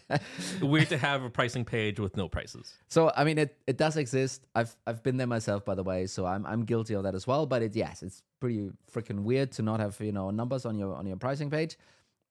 Weird 0.62 0.88
to 0.90 0.98
have 0.98 1.24
a 1.24 1.30
pricing 1.30 1.64
page 1.64 1.98
with 1.98 2.16
no 2.16 2.28
prices. 2.28 2.74
So 2.88 3.12
I 3.16 3.24
mean, 3.24 3.38
it, 3.38 3.56
it 3.66 3.76
does 3.76 3.96
exist. 3.96 4.46
I've 4.54 4.76
I've 4.86 5.02
been 5.02 5.16
there 5.16 5.26
myself, 5.26 5.64
by 5.64 5.74
the 5.74 5.82
way. 5.82 6.06
So 6.06 6.26
I'm 6.26 6.46
I'm 6.46 6.64
guilty 6.64 6.94
of 6.94 7.02
that 7.04 7.14
as 7.14 7.26
well. 7.26 7.46
But 7.46 7.62
it 7.62 7.74
yes, 7.74 8.02
it's 8.02 8.22
pretty 8.40 8.70
freaking 8.92 9.22
weird 9.22 9.52
to 9.52 9.62
not 9.62 9.80
have 9.80 10.00
you 10.00 10.12
know 10.12 10.30
numbers 10.30 10.64
on 10.64 10.78
your 10.78 10.94
on 10.94 11.06
your 11.06 11.16
pricing 11.16 11.50
page, 11.50 11.76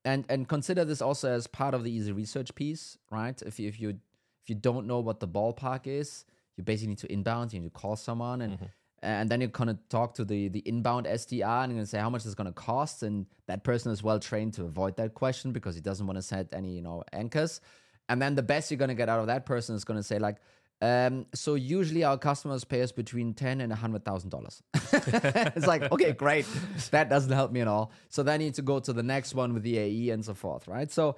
and 0.05 0.25
and 0.29 0.47
consider 0.47 0.85
this 0.85 1.01
also 1.01 1.31
as 1.31 1.47
part 1.47 1.73
of 1.73 1.83
the 1.83 1.91
easy 1.91 2.11
research 2.11 2.53
piece, 2.55 2.97
right? 3.11 3.41
If 3.41 3.59
you 3.59 3.67
if 3.67 3.79
you 3.79 3.89
if 3.89 4.49
you 4.49 4.55
don't 4.55 4.87
know 4.87 4.99
what 4.99 5.19
the 5.19 5.27
ballpark 5.27 5.87
is, 5.87 6.25
you 6.57 6.63
basically 6.63 6.89
need 6.89 6.99
to 6.99 7.11
inbound. 7.11 7.53
You 7.53 7.59
need 7.59 7.73
to 7.73 7.79
call 7.79 7.95
someone 7.95 8.41
and. 8.41 8.57
And 9.05 9.29
then 9.29 9.41
you 9.41 9.49
kind 9.49 9.69
of 9.69 9.77
talk 9.89 10.13
to 10.13 10.23
the 10.23 10.47
the 10.47 10.59
inbound 10.65 11.07
SDR 11.07 11.63
and 11.63 11.73
you're 11.73 11.79
gonna 11.79 11.85
say 11.85 11.99
how 11.99 12.09
much 12.09 12.25
it's 12.25 12.35
gonna 12.35 12.53
cost, 12.53 13.03
and 13.03 13.25
that 13.47 13.65
person 13.65 13.91
is 13.91 14.01
well 14.01 14.17
trained 14.17 14.53
to 14.53 14.63
avoid 14.63 14.95
that 14.95 15.13
question 15.13 15.51
because 15.51 15.75
he 15.75 15.81
doesn't 15.81 16.07
want 16.07 16.15
to 16.17 16.21
set 16.21 16.47
any 16.53 16.71
you 16.73 16.81
know 16.81 17.03
anchors. 17.11 17.59
And 18.07 18.21
then 18.21 18.35
the 18.35 18.43
best 18.43 18.71
you're 18.71 18.77
gonna 18.77 18.95
get 18.95 19.09
out 19.09 19.19
of 19.19 19.27
that 19.27 19.45
person 19.45 19.75
is 19.75 19.83
gonna 19.83 20.03
say 20.03 20.19
like, 20.19 20.37
um, 20.81 21.25
so 21.35 21.55
usually 21.55 22.05
our 22.05 22.17
customers 22.17 22.63
pay 22.63 22.81
us 22.81 22.93
between 22.93 23.33
ten 23.33 23.59
and 23.59 23.73
a 23.73 23.75
hundred 23.75 24.05
thousand 24.05 24.29
dollars. 24.29 24.63
it's 24.93 25.67
like 25.67 25.91
okay, 25.91 26.13
great, 26.13 26.45
that 26.91 27.09
doesn't 27.09 27.33
help 27.33 27.51
me 27.51 27.59
at 27.59 27.67
all. 27.67 27.91
So 28.07 28.23
then 28.23 28.39
you 28.39 28.47
need 28.47 28.55
to 28.55 28.61
go 28.61 28.79
to 28.79 28.93
the 28.93 29.03
next 29.03 29.35
one 29.35 29.53
with 29.53 29.63
the 29.63 29.77
AE 29.79 30.11
and 30.11 30.23
so 30.23 30.33
forth, 30.33 30.65
right? 30.69 30.89
So 30.89 31.17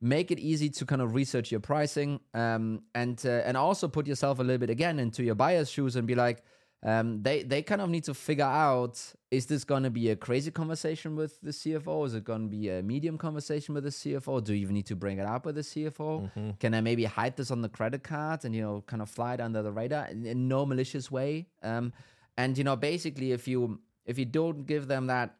make 0.00 0.30
it 0.30 0.38
easy 0.38 0.70
to 0.70 0.86
kind 0.86 1.02
of 1.02 1.14
research 1.14 1.50
your 1.50 1.60
pricing, 1.60 2.20
um, 2.34 2.82
and 2.94 3.20
uh, 3.24 3.42
and 3.44 3.56
also 3.56 3.88
put 3.88 4.06
yourself 4.06 4.38
a 4.38 4.42
little 4.42 4.58
bit 4.58 4.70
again 4.70 4.98
into 4.98 5.22
your 5.22 5.34
buyer's 5.34 5.70
shoes 5.70 5.96
and 5.96 6.06
be 6.06 6.14
like. 6.14 6.42
Um, 6.84 7.24
they 7.24 7.42
they 7.42 7.62
kind 7.62 7.80
of 7.80 7.90
need 7.90 8.04
to 8.04 8.14
figure 8.14 8.44
out 8.44 9.02
is 9.32 9.46
this 9.46 9.64
going 9.64 9.82
to 9.82 9.90
be 9.90 10.10
a 10.10 10.16
crazy 10.16 10.52
conversation 10.52 11.16
with 11.16 11.40
the 11.40 11.50
CFO? 11.50 12.06
Is 12.06 12.14
it 12.14 12.22
going 12.22 12.42
to 12.42 12.48
be 12.48 12.68
a 12.68 12.84
medium 12.84 13.18
conversation 13.18 13.74
with 13.74 13.82
the 13.82 13.90
CFO? 13.90 14.44
Do 14.44 14.54
you 14.54 14.62
even 14.62 14.74
need 14.74 14.86
to 14.86 14.94
bring 14.94 15.18
it 15.18 15.26
up 15.26 15.44
with 15.44 15.56
the 15.56 15.62
CFO? 15.62 16.30
Can 16.60 16.74
I 16.74 16.80
maybe 16.80 17.04
hide 17.04 17.36
this 17.36 17.50
on 17.50 17.62
the 17.62 17.68
credit 17.68 18.04
card 18.04 18.44
and 18.44 18.54
you 18.54 18.62
know 18.62 18.84
kind 18.86 19.02
of 19.02 19.10
fly 19.10 19.34
it 19.34 19.40
under 19.40 19.60
the 19.60 19.72
radar 19.72 20.06
in, 20.06 20.24
in 20.24 20.46
no 20.46 20.64
malicious 20.64 21.10
way? 21.10 21.48
Um, 21.64 21.92
and 22.36 22.56
you 22.56 22.62
know 22.62 22.76
basically 22.76 23.32
if 23.32 23.48
you 23.48 23.80
if 24.06 24.16
you 24.16 24.24
don't 24.24 24.64
give 24.64 24.86
them 24.86 25.08
that 25.08 25.34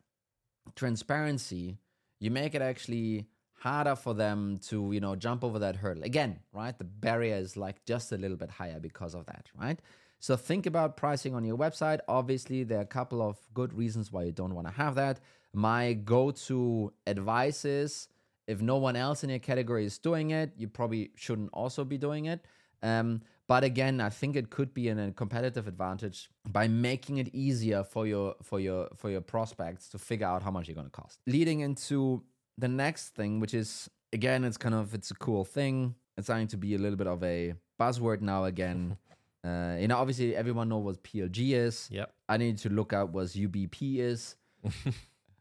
transparency, 0.75 1.79
you 2.19 2.31
make 2.31 2.57
it 2.57 2.63
actually 2.63 3.27
harder 3.59 3.97
for 3.97 4.15
them 4.15 4.59
to 4.69 4.93
you 4.93 5.01
know 5.01 5.17
jump 5.17 5.45
over 5.45 5.59
that 5.59 5.77
hurdle. 5.77 6.05
Again 6.05 6.41
right 6.53 6.77
the 6.77 6.85
barrier 6.85 7.37
is 7.37 7.57
like 7.57 7.85
just 7.85 8.13
a 8.13 8.17
little 8.17 8.37
bit 8.37 8.51
higher 8.51 8.79
because 8.81 9.15
of 9.15 9.27
that 9.27 9.47
right? 9.61 9.81
So 10.21 10.37
think 10.37 10.67
about 10.67 10.97
pricing 10.97 11.35
on 11.35 11.45
your 11.45 11.57
website. 11.57 12.01
Obviously 12.09 12.65
there 12.65 12.79
are 12.79 12.83
a 12.83 12.87
couple 12.87 13.23
of 13.23 13.37
good 13.55 13.73
reasons 13.73 14.13
why 14.13 14.25
you 14.25 14.33
don't 14.33 14.55
want 14.55 14.67
to 14.67 14.73
have 14.73 14.95
that. 14.97 15.21
My 15.53 15.93
go-to 15.93 16.93
advice 17.07 17.65
is 17.65 18.09
if 18.47 18.61
no 18.61 18.77
one 18.77 18.97
else 18.97 19.25
in 19.25 19.31
your 19.31 19.39
category 19.39 19.85
is 19.85 19.99
doing 19.99 20.31
it 20.31 20.53
you 20.57 20.69
probably 20.69 21.11
shouldn't 21.17 21.51
also 21.53 21.85
be 21.85 21.99
doing 21.99 22.27
it. 22.27 22.45
Um, 22.83 23.23
but 23.49 23.65
again 23.65 24.01
i 24.01 24.09
think 24.09 24.37
it 24.37 24.51
could 24.51 24.73
be 24.73 24.89
in 24.89 24.99
a 25.01 25.11
competitive 25.11 25.67
advantage 25.67 26.29
by 26.47 26.69
making 26.69 27.17
it 27.17 27.29
easier 27.35 27.83
for 27.83 28.07
your 28.07 28.37
for 28.43 28.61
your 28.61 28.89
for 28.95 29.11
your 29.11 29.23
prospects 29.23 29.89
to 29.89 29.99
figure 29.99 30.27
out 30.27 30.43
how 30.43 30.51
much 30.53 30.69
you're 30.69 30.77
going 30.77 30.87
to 30.87 30.93
cost. 30.93 31.19
Leading 31.27 31.61
into 31.61 32.23
the 32.59 32.69
next 32.69 33.15
thing 33.15 33.41
which 33.41 33.55
is 33.55 33.89
again 34.13 34.45
it's 34.45 34.57
kind 34.59 34.75
of 34.75 34.93
it's 34.95 35.11
a 35.11 35.15
cool 35.15 35.45
thing. 35.45 35.95
It's 36.17 36.27
starting 36.27 36.49
to 36.49 36.57
be 36.57 36.75
a 36.75 36.79
little 36.79 36.97
bit 36.97 37.07
of 37.07 37.23
a 37.23 37.55
buzzword 37.81 38.21
now 38.21 38.45
again. 38.45 38.97
Uh, 39.45 39.77
you 39.81 39.87
know 39.87 39.97
obviously 39.97 40.35
everyone 40.35 40.69
knows 40.69 40.83
what 40.85 41.03
plg 41.05 41.39
is. 41.53 41.89
Yep. 41.93 42.13
i 42.29 42.37
need 42.37 42.59
to 42.59 42.69
look 42.69 42.93
out 42.93 43.11
what 43.11 43.27
ubp 43.29 43.79
is 43.81 44.35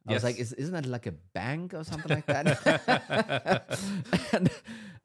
I 0.08 0.12
Yes. 0.12 0.18
was 0.18 0.24
like, 0.24 0.40
is, 0.40 0.54
isn't 0.54 0.74
that 0.74 0.86
like 0.86 1.06
a 1.06 1.12
bank 1.12 1.74
or 1.74 1.84
something 1.84 2.10
like 2.10 2.26
that? 2.28 3.80
and 4.34 4.50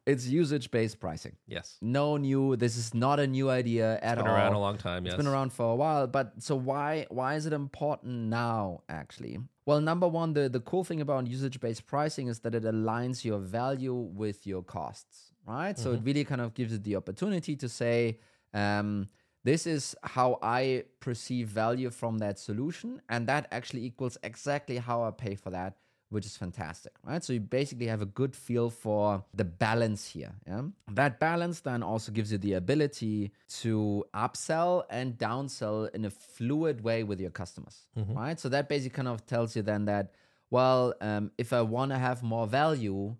it's 0.05 0.25
usage 0.27 0.71
based 0.71 0.99
pricing. 0.99 1.35
Yes. 1.47 1.77
No 1.81 2.17
new, 2.17 2.55
this 2.55 2.77
is 2.77 2.93
not 2.93 3.19
a 3.19 3.27
new 3.27 3.49
idea 3.49 3.99
at 4.01 4.17
all. 4.17 4.23
Been 4.23 4.31
all. 4.31 4.37
around 4.37 4.53
a 4.53 4.59
long 4.59 4.77
time. 4.77 5.05
Yes. 5.05 5.13
It's 5.13 5.17
been 5.23 5.27
around 5.31 5.51
for 5.53 5.71
a 5.71 5.75
while, 5.75 6.07
but 6.07 6.33
so 6.41 6.55
why 6.55 7.05
why 7.09 7.35
is 7.35 7.45
it 7.45 7.53
important 7.53 8.13
now 8.29 8.81
actually? 8.89 9.39
Well, 9.65 9.79
number 9.81 10.07
one, 10.07 10.33
the, 10.33 10.49
the 10.49 10.59
cool 10.59 10.83
thing 10.83 10.99
about 11.01 11.27
usage 11.27 11.59
based 11.59 11.85
pricing 11.85 12.27
is 12.27 12.39
that 12.39 12.53
it 12.55 12.63
aligns 12.63 13.23
your 13.23 13.39
value 13.39 13.93
with 13.95 14.45
your 14.45 14.61
costs, 14.61 15.31
right? 15.47 15.77
So 15.79 15.93
it 15.93 16.01
really 16.03 16.25
kind 16.25 16.41
of 16.41 16.53
gives 16.53 16.73
you 16.73 16.79
the 16.79 16.97
opportunity 16.97 17.55
to 17.55 17.69
say, 17.69 18.19
um, 18.53 19.07
this 19.43 19.67
is 19.67 19.95
how 20.03 20.39
I 20.41 20.85
perceive 20.99 21.47
value 21.49 21.89
from 21.89 22.19
that 22.19 22.39
solution, 22.39 23.01
and 23.09 23.27
that 23.27 23.47
actually 23.51 23.85
equals 23.85 24.17
exactly 24.23 24.77
how 24.77 25.03
I 25.03 25.11
pay 25.11 25.35
for 25.35 25.49
that, 25.49 25.75
which 26.09 26.25
is 26.25 26.37
fantastic, 26.37 26.93
right? 27.03 27.21
So 27.23 27.33
you 27.33 27.41
basically 27.41 27.87
have 27.87 28.01
a 28.01 28.05
good 28.05 28.35
feel 28.35 28.69
for 28.69 29.23
the 29.33 29.43
balance 29.43 30.07
here. 30.07 30.31
Yeah? 30.47 30.61
That 30.91 31.19
balance 31.19 31.59
then 31.61 31.83
also 31.83 32.11
gives 32.11 32.31
you 32.31 32.37
the 32.37 32.53
ability 32.53 33.31
to 33.61 34.05
upsell 34.13 34.83
and 34.89 35.17
downsell 35.17 35.93
in 35.93 36.05
a 36.05 36.09
fluid 36.09 36.81
way 36.81 37.03
with 37.03 37.19
your 37.19 37.31
customers, 37.31 37.87
right? 38.15 38.39
So 38.39 38.47
that 38.49 38.69
basically 38.69 38.95
kind 38.95 39.07
of 39.07 39.25
tells 39.25 39.55
you 39.55 39.61
then 39.61 39.85
that, 39.85 40.13
well, 40.51 40.93
um, 41.01 41.31
if 41.37 41.51
I 41.51 41.63
want 41.63 41.91
to 41.91 41.97
have 41.97 42.23
more 42.23 42.47
value, 42.47 43.15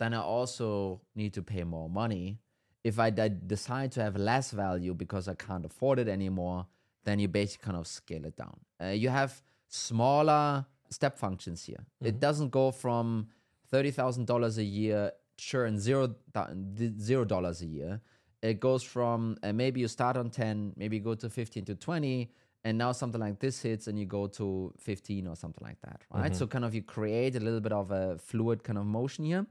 then 0.00 0.14
I 0.14 0.20
also 0.22 1.00
need 1.14 1.34
to 1.34 1.42
pay 1.42 1.64
more 1.64 1.90
money 1.90 2.38
if 2.84 2.98
I 2.98 3.10
decide 3.10 3.92
to 3.92 4.02
have 4.02 4.16
less 4.16 4.50
value 4.50 4.94
because 4.94 5.28
I 5.28 5.34
can't 5.34 5.64
afford 5.64 5.98
it 5.98 6.08
anymore, 6.08 6.66
then 7.04 7.18
you 7.18 7.28
basically 7.28 7.64
kind 7.64 7.76
of 7.76 7.86
scale 7.86 8.24
it 8.24 8.36
down. 8.36 8.58
Uh, 8.82 8.88
you 8.88 9.08
have 9.08 9.42
smaller 9.68 10.64
step 10.90 11.18
functions 11.18 11.64
here. 11.64 11.84
It 12.02 12.20
doesn't 12.20 12.50
go 12.50 12.70
from 12.70 13.28
thirty 13.70 13.90
thousand 13.90 14.26
dollars 14.26 14.58
a 14.58 14.64
year, 14.64 15.12
sure, 15.38 15.66
and 15.66 15.78
zero 15.78 16.14
zero 17.00 17.24
dollars 17.24 17.62
a 17.62 17.66
year. 17.66 18.00
It 18.40 18.60
goes 18.60 18.82
from 18.82 19.36
uh, 19.42 19.52
maybe 19.52 19.80
you 19.80 19.88
start 19.88 20.16
on 20.16 20.30
ten, 20.30 20.72
maybe 20.76 20.96
you 20.96 21.02
go 21.02 21.14
to 21.14 21.28
fifteen 21.28 21.64
to 21.66 21.74
twenty, 21.74 22.30
and 22.64 22.76
now 22.78 22.92
something 22.92 23.20
like 23.20 23.38
this 23.38 23.62
hits 23.62 23.86
and 23.86 23.98
you 23.98 24.04
go 24.04 24.26
to 24.26 24.72
15 24.78 25.26
or 25.26 25.36
something 25.36 25.64
like 25.66 25.80
that 25.82 26.02
right 26.10 26.34
so 26.34 26.46
kind 26.46 26.64
of 26.64 26.74
you 26.74 26.82
create 26.82 27.36
a 27.36 27.40
little 27.40 27.60
bit 27.60 27.72
of 27.72 27.90
a 27.90 28.18
fluid 28.18 28.62
kind 28.64 28.78
of 28.78 28.86
motion 28.86 29.24
here 29.24 29.46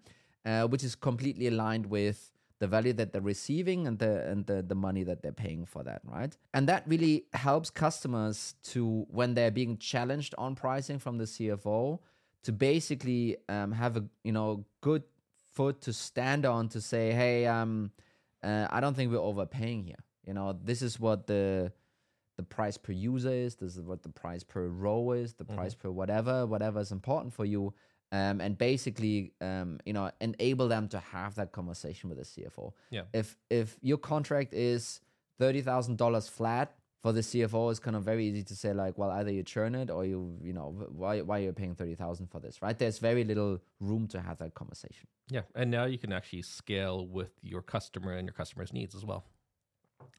uh, 0.46 0.64
which 0.68 0.84
is 0.84 0.96
completely 0.96 1.48
aligned 1.48 1.86
with 1.86 2.32
the 2.60 2.68
value 2.68 2.94
that 2.94 3.14
they're 3.14 3.22
receiving 3.22 3.88
and 3.88 4.00
the 4.00 4.28
and 4.28 4.46
the, 4.48 4.62
the 4.62 4.76
money 4.76 5.04
that 5.04 5.22
they're 5.22 5.32
paying 5.32 5.66
for 5.66 5.84
that 5.84 6.02
right? 6.04 6.36
And 6.54 6.68
that 6.68 6.84
really 6.88 7.26
helps 7.34 7.70
customers 7.70 8.56
to 8.72 9.06
when 9.10 9.34
they're 9.34 9.52
being 9.52 9.78
challenged 9.78 10.34
on 10.38 10.56
pricing 10.56 11.00
from 11.00 11.18
the 11.18 11.26
cfo 11.26 12.00
to 12.44 12.52
basically 12.52 13.38
um, 13.50 13.72
have 13.72 13.98
a 13.98 14.06
you 14.24 14.32
know 14.32 14.66
good 14.82 15.04
foot 15.54 15.82
to 15.82 15.94
stand 15.94 16.46
on 16.46 16.70
to 16.70 16.80
say 16.80 17.12
hey 17.12 17.46
um 17.46 17.92
uh, 18.44 18.68
i 18.70 18.80
don't 18.80 18.96
think 18.96 19.12
we're 19.12 19.18
overpaying 19.18 19.84
here. 19.84 19.96
You 20.26 20.34
know 20.34 20.58
this 20.64 20.82
is 20.82 21.00
what 21.00 21.28
the 21.28 21.72
the 22.38 22.44
price 22.44 22.78
per 22.78 22.92
user 22.92 23.32
is 23.32 23.56
this 23.56 23.76
is 23.76 23.82
what 23.82 24.04
the 24.04 24.10
price 24.10 24.44
per 24.44 24.68
row 24.68 25.12
is 25.12 25.34
the 25.34 25.46
price 25.46 25.74
per 25.74 25.90
whatever 25.90 26.46
whatever 26.46 26.80
is 26.80 26.92
important 26.92 27.34
for 27.34 27.46
you 27.46 27.74
um, 28.12 28.40
and 28.42 28.58
basically 28.58 29.34
um, 29.42 29.80
you 29.86 29.94
know 29.94 30.10
enable 30.22 30.68
them 30.68 30.88
to 30.88 31.00
have 31.00 31.36
that 31.36 31.52
conversation 31.52 32.10
with 32.10 32.18
the 32.18 32.24
cfo 32.26 32.74
Yeah. 32.90 33.04
if 33.14 33.38
if 33.50 33.78
your 33.82 33.98
contract 33.98 34.54
is 34.54 35.02
$30000 35.40 36.30
flat 36.30 36.74
for 37.02 37.12
the 37.12 37.22
cfo 37.22 37.70
it's 37.72 37.80
kind 37.80 37.96
of 37.96 38.04
very 38.04 38.26
easy 38.26 38.44
to 38.44 38.56
say 38.56 38.74
like 38.74 38.98
well 38.98 39.12
either 39.12 39.32
you 39.32 39.44
churn 39.44 39.76
it 39.76 39.90
or 39.90 40.04
you 40.06 40.38
you 40.42 40.54
know 40.54 40.70
why 40.92 41.22
why 41.22 41.38
you're 41.38 41.54
paying 41.54 41.76
30000 41.76 42.28
for 42.28 42.40
this 42.40 42.62
right 42.62 42.78
there's 42.80 42.98
very 43.00 43.24
little 43.24 43.60
room 43.80 44.08
to 44.08 44.20
have 44.22 44.38
that 44.40 44.54
conversation 44.56 45.08
Yeah. 45.30 45.42
And 45.56 45.70
now 45.70 45.86
you 45.86 45.98
can 45.98 46.12
actually 46.14 46.44
scale 46.44 47.06
with 47.06 47.32
your 47.44 47.62
customer 47.62 48.14
and 48.14 48.26
your 48.28 48.34
customer's 48.34 48.72
needs 48.74 48.96
as 48.96 49.04
well. 49.04 49.26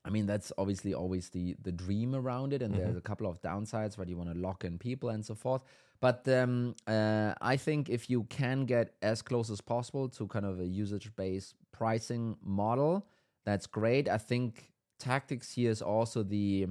I 0.04 0.10
mean, 0.10 0.26
that's 0.26 0.52
obviously 0.58 0.94
always 0.94 1.28
the 1.30 1.56
the 1.62 1.72
dream 1.72 2.14
around 2.14 2.52
it, 2.52 2.62
and 2.62 2.74
Mm-hmm. 2.74 2.84
there's 2.84 2.96
a 2.96 3.00
couple 3.00 3.26
of 3.28 3.40
downsides, 3.42 3.98
right? 3.98 4.08
You 4.08 4.16
want 4.16 4.32
to 4.32 4.38
lock 4.38 4.64
in 4.64 4.78
people 4.78 5.10
and 5.10 5.24
so 5.24 5.34
forth. 5.34 5.62
But 6.00 6.28
um, 6.28 6.76
uh, 6.86 7.34
I 7.40 7.56
think 7.56 7.88
if 7.90 8.08
you 8.08 8.24
can 8.24 8.64
get 8.66 8.94
as 9.02 9.20
close 9.22 9.50
as 9.50 9.60
possible 9.60 10.08
to 10.10 10.26
kind 10.28 10.46
of 10.46 10.60
a 10.60 10.66
usage 10.66 11.14
based 11.16 11.54
pricing 11.72 12.36
model, 12.42 13.06
that's 13.44 13.66
great. 13.66 14.08
I 14.08 14.18
think 14.18 14.72
tactics 14.98 15.52
here 15.54 15.70
is 15.70 15.82
also 15.82 16.22
the 16.22 16.68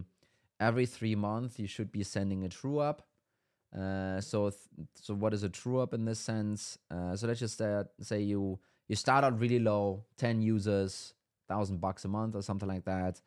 every 0.60 0.86
three 0.86 1.16
months 1.16 1.60
you 1.60 1.68
should 1.68 1.92
be 1.92 2.04
sending 2.04 2.44
a 2.44 2.50
true 2.50 2.80
up. 2.80 3.04
Uh, 3.78 4.22
so 4.22 4.50
th- 4.50 4.62
so 4.96 5.14
what 5.14 5.34
is 5.34 5.44
a 5.44 5.50
true 5.50 5.80
up 5.80 5.94
in 5.94 6.06
this 6.06 6.20
sense? 6.20 6.78
Uh, 6.90 7.16
so 7.16 7.28
let's 7.28 7.40
just 7.40 7.62
uh, 7.62 7.84
say 8.02 8.22
you 8.22 8.60
you 8.88 8.96
start 8.96 9.24
out 9.26 9.40
really 9.40 9.60
low, 9.60 10.06
ten 10.18 10.42
users, 10.42 11.14
thousand 11.48 11.80
bucks 11.82 12.06
a 12.06 12.08
month 12.08 12.36
or 12.36 12.42
something 12.42 12.68
like 12.68 12.86
that, 12.86 13.22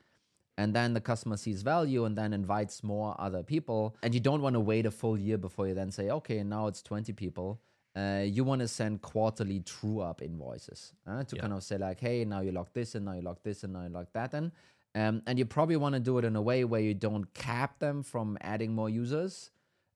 and 0.59 0.75
then 0.75 0.95
the 0.95 1.01
customer 1.01 1.37
sees 1.37 1.63
value 1.63 2.05
and 2.05 2.17
then 2.17 2.33
invites 2.33 2.83
more 2.83 3.15
other 3.19 3.43
people, 3.43 3.97
and 4.03 4.15
you 4.15 4.21
don't 4.21 4.43
want 4.43 4.55
to 4.55 4.61
wait 4.61 4.87
a 4.87 4.91
full 4.91 5.19
year 5.19 5.39
before 5.39 5.67
you 5.69 5.75
then 5.75 5.91
say, 5.91 6.11
okay, 6.11 6.43
now 6.43 6.67
it's 6.67 6.83
twenty 6.83 7.13
people. 7.13 7.61
Uh, 7.97 8.23
you 8.25 8.45
want 8.45 8.61
to 8.61 8.69
send 8.69 9.03
quarterly 9.03 9.59
true 9.61 10.01
up 10.01 10.23
invoices 10.23 10.93
uh, 11.09 11.25
to 11.25 11.35
Yeah. 11.35 11.43
kind 11.43 11.53
of 11.55 11.63
say 11.65 11.77
like, 11.77 11.99
hey, 11.99 12.25
now 12.25 12.41
you 12.41 12.53
lock 12.53 12.73
this 12.73 12.95
and 12.95 13.05
now 13.05 13.15
you 13.15 13.23
lock 13.23 13.43
this 13.43 13.65
and 13.65 13.73
now 13.73 13.83
you 13.83 13.89
lock 13.89 14.13
that 14.13 14.33
in. 14.33 14.53
Um, 14.95 15.23
and 15.27 15.39
you 15.41 15.45
probably 15.45 15.77
want 15.77 15.95
to 15.95 16.01
do 16.01 16.17
it 16.19 16.25
in 16.25 16.37
a 16.37 16.43
way 16.43 16.65
where 16.65 16.81
you 16.81 16.95
don't 16.95 17.33
cap 17.35 17.81
them 17.81 18.05
from 18.05 18.39
adding 18.43 18.73
more 18.75 18.89
users 18.89 19.51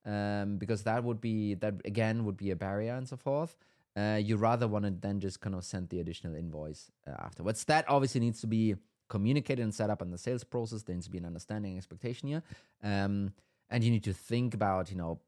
um, 0.05 0.57
because 0.59 0.83
that 0.85 1.05
would 1.05 1.21
be 1.21 1.55
that 1.55 1.75
again 1.85 2.25
would 2.25 2.37
be 2.37 2.51
a 2.51 2.57
barrier 2.57 2.95
and 2.95 3.09
so 3.09 3.17
forth. 3.17 3.57
Uh, 3.97 4.21
you 4.21 4.37
rather 4.37 4.67
want 4.67 4.85
to 4.85 4.91
then 4.91 5.21
just 5.21 5.41
kind 5.41 5.55
of 5.55 5.65
send 5.65 5.89
the 5.89 6.01
additional 6.01 6.35
invoice 6.35 6.91
uh, 7.07 7.13
afterwards. 7.21 7.65
That 7.65 7.85
obviously 7.89 8.21
needs 8.21 8.41
to 8.41 8.47
be 8.47 8.75
communicated 9.09 9.63
and 9.63 9.73
set 9.73 9.91
up 9.91 10.03
in 10.03 10.11
the 10.11 10.19
sales 10.19 10.43
process. 10.43 10.83
There 10.83 10.95
needs 10.95 11.07
to 11.07 11.13
be 11.13 11.19
an 11.19 11.27
understanding 11.27 11.77
expectation 11.77 12.29
here, 12.29 12.43
um, 12.83 13.33
and 13.71 13.85
you 13.85 13.91
need 13.91 14.05
to 14.05 14.13
think 14.13 14.55
about 14.55 14.91
you 14.91 14.97
know 14.97 15.21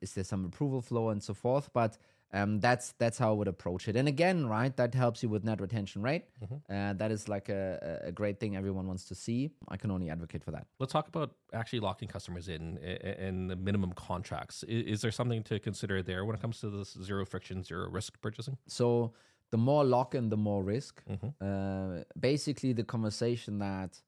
is 0.00 0.14
there 0.14 0.24
some 0.24 0.44
approval 0.44 0.80
flow 0.80 1.10
and 1.10 1.22
so 1.22 1.34
forth. 1.34 1.70
But 1.72 1.98
um, 2.34 2.60
that's 2.60 2.86
that's 2.98 3.16
how 3.18 3.28
I 3.30 3.36
would 3.38 3.48
approach 3.48 3.88
it. 3.88 3.96
And 3.96 4.08
again, 4.08 4.46
right, 4.46 4.74
that 4.76 4.92
helps 4.94 5.22
you 5.22 5.28
with 5.34 5.42
net 5.44 5.60
retention 5.60 6.02
rate. 6.02 6.24
Uh, 6.68 6.92
that 7.00 7.10
is 7.10 7.28
like 7.28 7.48
a, 7.48 8.00
a 8.10 8.12
great 8.12 8.40
thing 8.40 8.56
everyone 8.56 8.86
wants 8.86 9.04
to 9.10 9.14
see. 9.14 9.50
I 9.68 9.76
can 9.76 9.90
only 9.90 10.10
advocate 10.10 10.42
for 10.44 10.50
that. 10.50 10.66
Let's 10.80 10.92
talk 10.92 11.08
about 11.08 11.30
actually 11.52 11.80
locking 11.80 12.08
customers 12.08 12.48
in 12.48 12.78
and 12.78 13.48
the 13.50 13.56
minimum 13.56 13.92
contracts. 13.92 14.64
I- 14.68 14.72
Is 14.94 15.00
there 15.02 15.12
something 15.12 15.42
to 15.44 15.58
consider 15.58 16.02
there 16.02 16.24
when 16.24 16.34
it 16.36 16.40
comes 16.42 16.58
to 16.60 16.68
this 16.70 16.90
zero 17.02 17.24
friction, 17.24 17.62
zero 17.62 17.88
risk 17.88 18.20
purchasing? 18.20 18.56
So 18.66 19.12
the 19.50 19.58
more 19.58 19.84
lock 19.84 20.14
in, 20.14 20.28
the 20.28 20.36
more 20.36 20.62
risk. 20.64 21.02
Uh, 21.40 22.02
basically, 22.18 22.72
the 22.72 22.84
conversation 22.84 23.58
that. 23.60 24.02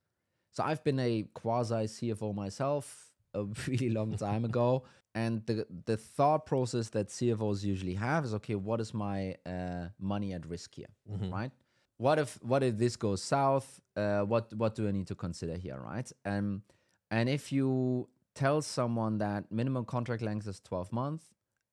So 0.53 0.65
I've 0.65 0.83
been 0.83 0.99
a 0.99 1.25
quasi 1.35 1.87
CFO 1.87 2.35
myself 2.35 3.06
a 3.41 3.45
really 3.69 3.91
long 3.91 4.17
time 4.17 4.45
ago, 4.45 4.85
and 5.15 5.45
the 5.47 5.67
the 5.87 5.97
thought 5.97 6.47
process 6.47 6.91
that 6.91 7.09
CFOs 7.09 7.65
usually 7.65 7.95
have 7.95 8.25
is 8.25 8.35
okay, 8.35 8.55
what 8.55 8.81
is 8.81 8.93
my 8.93 9.37
uh, 9.47 9.89
money 9.99 10.33
at 10.33 10.47
risk 10.47 10.75
here, 10.75 10.93
right? 11.33 11.51
What 11.99 12.19
if 12.19 12.39
what 12.43 12.63
if 12.63 12.77
this 12.77 12.97
goes 12.97 13.23
south? 13.23 13.81
Uh, 13.97 14.21
what 14.23 14.53
what 14.55 14.75
do 14.75 14.89
I 14.89 14.93
need 14.93 15.07
to 15.09 15.15
consider 15.15 15.57
here, 15.57 15.79
right? 15.81 16.11
Um, 16.25 16.63
and 17.11 17.29
if 17.29 17.53
you 17.53 18.09
tell 18.35 18.61
someone 18.63 19.19
that 19.19 19.51
minimum 19.51 19.85
contract 19.87 20.23
length 20.23 20.47
is 20.47 20.61
twelve 20.61 20.93
months, 20.93 21.25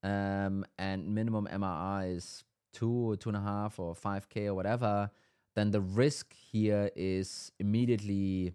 um, 0.04 0.66
and 0.78 1.14
minimum 1.14 1.48
MRR 1.52 2.16
is 2.16 2.44
two 2.72 3.12
or 3.12 3.16
two 3.18 3.30
and 3.30 3.38
a 3.38 3.42
half 3.42 3.80
or 3.80 3.94
five 3.96 4.30
k 4.30 4.48
or 4.48 4.54
whatever, 4.56 5.10
then 5.56 5.72
the 5.72 5.82
risk 5.82 6.34
here 6.34 6.90
is 6.96 7.52
immediately 7.60 8.54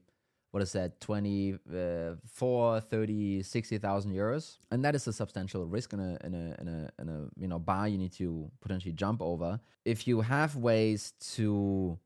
what 0.51 0.63
is 0.63 0.73
that 0.73 1.01
24 1.01 2.81
30 2.81 3.43
60000 3.43 4.13
euros. 4.13 4.59
And 4.71 4.85
that 4.85 4.95
is 4.95 5.07
a 5.07 5.13
substantial 5.13 5.67
risk 5.67 5.93
in 5.93 6.01
a 6.01 6.19
in 6.25 6.35
a 6.35 6.61
in 6.61 6.69
a 6.69 6.91
in 7.03 7.09
a 7.09 7.29
you 7.37 7.49
know 7.49 7.59
bar 7.59 7.89
you 7.89 7.99
need 7.99 8.13
to 8.15 8.51
potentially 8.61 8.93
jump 8.93 9.21
over. 9.21 9.61
If 9.85 10.07
you 10.07 10.23
have 10.23 10.57
ways 10.57 11.13
to 11.35 11.99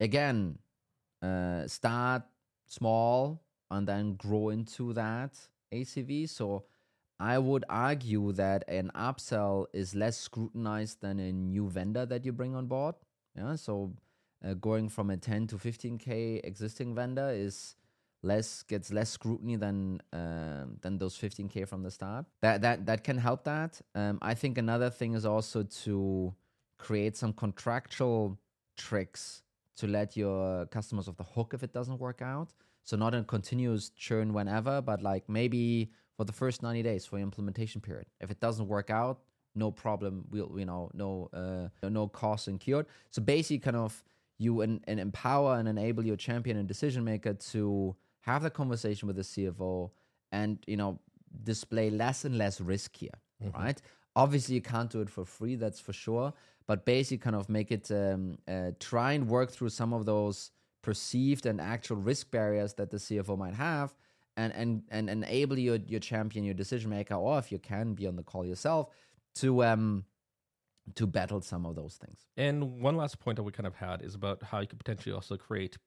again 0.00 0.58
uh, 1.22 1.66
start 1.66 2.22
small 2.66 3.42
and 3.70 3.86
then 3.86 4.14
grow 4.16 4.50
into 4.50 4.92
that 4.92 5.32
acv 5.72 6.28
so 6.28 6.64
I 7.20 7.38
would 7.38 7.64
argue 7.68 8.32
that 8.32 8.64
an 8.68 8.90
upsell 8.94 9.66
is 9.72 9.94
less 9.94 10.18
scrutinized 10.18 11.00
than 11.00 11.20
a 11.20 11.32
new 11.32 11.68
vendor 11.68 12.04
that 12.06 12.24
you 12.24 12.32
bring 12.32 12.54
on 12.54 12.66
board. 12.66 12.96
Yeah, 13.36 13.54
so 13.54 13.94
uh, 14.44 14.54
going 14.54 14.88
from 14.88 15.10
a 15.10 15.16
10 15.16 15.46
to 15.48 15.56
15k 15.56 16.40
existing 16.44 16.94
vendor 16.94 17.30
is 17.30 17.76
less 18.22 18.62
gets 18.62 18.92
less 18.92 19.10
scrutiny 19.10 19.56
than 19.56 20.00
um, 20.12 20.76
than 20.80 20.98
those 20.98 21.16
15k 21.16 21.68
from 21.68 21.82
the 21.82 21.90
start. 21.90 22.26
That 22.40 22.62
that 22.62 22.86
that 22.86 23.04
can 23.04 23.18
help 23.18 23.44
that. 23.44 23.80
Um, 23.94 24.18
I 24.22 24.34
think 24.34 24.58
another 24.58 24.90
thing 24.90 25.14
is 25.14 25.24
also 25.24 25.62
to 25.62 26.34
create 26.78 27.16
some 27.16 27.32
contractual 27.32 28.38
tricks 28.76 29.42
to 29.76 29.86
let 29.86 30.16
your 30.16 30.66
customers 30.66 31.08
off 31.08 31.16
the 31.16 31.24
hook 31.24 31.52
if 31.54 31.62
it 31.62 31.72
doesn't 31.72 31.98
work 31.98 32.22
out. 32.22 32.52
So 32.84 32.96
not 32.96 33.14
a 33.14 33.22
continuous 33.22 33.90
churn 33.90 34.32
whenever, 34.32 34.80
but 34.82 35.02
like 35.02 35.28
maybe 35.28 35.90
for 36.16 36.24
the 36.24 36.32
first 36.32 36.62
90 36.62 36.82
days 36.82 37.06
for 37.06 37.18
your 37.18 37.24
implementation 37.24 37.80
period. 37.80 38.06
If 38.20 38.30
it 38.30 38.40
doesn't 38.40 38.68
work 38.68 38.90
out, 38.90 39.20
no 39.54 39.70
problem. 39.70 40.24
We'll, 40.30 40.52
you 40.58 40.66
know, 40.66 40.90
no, 40.94 41.28
uh, 41.32 41.88
no 41.88 42.08
cost 42.08 42.48
incurred. 42.48 42.86
So 43.10 43.22
basically, 43.22 43.58
kind 43.60 43.76
of 43.76 44.04
you 44.44 44.60
and, 44.60 44.80
and 44.86 45.00
empower 45.00 45.56
and 45.58 45.66
enable 45.68 46.04
your 46.04 46.16
champion 46.16 46.56
and 46.56 46.68
decision 46.68 47.02
maker 47.04 47.34
to 47.52 47.96
have 48.20 48.42
the 48.42 48.50
conversation 48.50 49.06
with 49.08 49.16
the 49.16 49.22
CFO 49.22 49.90
and 50.32 50.58
you 50.66 50.76
know 50.76 50.98
display 51.42 51.90
less 51.90 52.24
and 52.24 52.38
less 52.38 52.60
risk 52.60 52.96
here, 52.96 53.18
right? 53.58 53.80
Obviously, 54.16 54.54
you 54.54 54.60
can't 54.60 54.90
do 54.90 55.00
it 55.00 55.10
for 55.10 55.24
free. 55.24 55.56
That's 55.56 55.80
for 55.80 55.92
sure. 55.92 56.32
But 56.66 56.84
basically, 56.84 57.18
kind 57.18 57.36
of 57.36 57.48
make 57.48 57.72
it 57.72 57.90
um, 57.90 58.38
uh, 58.46 58.70
try 58.78 59.12
and 59.12 59.28
work 59.28 59.50
through 59.50 59.70
some 59.70 59.92
of 59.92 60.06
those 60.06 60.50
perceived 60.82 61.46
and 61.46 61.60
actual 61.60 61.96
risk 61.96 62.30
barriers 62.30 62.74
that 62.74 62.90
the 62.90 62.98
CFO 62.98 63.36
might 63.36 63.54
have 63.54 63.94
and 64.36 64.52
and 64.52 64.82
and 64.90 65.10
enable 65.10 65.58
your 65.58 65.76
your 65.76 66.00
champion, 66.00 66.44
your 66.44 66.54
decision 66.54 66.90
maker, 66.90 67.14
or 67.14 67.38
if 67.38 67.52
you 67.52 67.58
can 67.58 67.94
be 67.94 68.06
on 68.06 68.16
the 68.16 68.22
call 68.22 68.44
yourself, 68.44 68.88
to 69.36 69.64
um 69.64 70.04
to 70.94 71.06
battle 71.06 71.40
some 71.40 71.64
of 71.66 71.76
those 71.76 71.96
things. 71.96 72.26
And 72.36 72.80
one 72.80 72.96
last 72.96 73.20
point 73.20 73.36
that 73.36 73.42
we 73.42 73.52
kind 73.52 73.66
of 73.66 73.74
had 73.74 74.02
is 74.02 74.14
about 74.14 74.42
how 74.42 74.60
you 74.60 74.66
could 74.66 74.78
potentially 74.78 75.14
also 75.14 75.36
create 75.36 75.78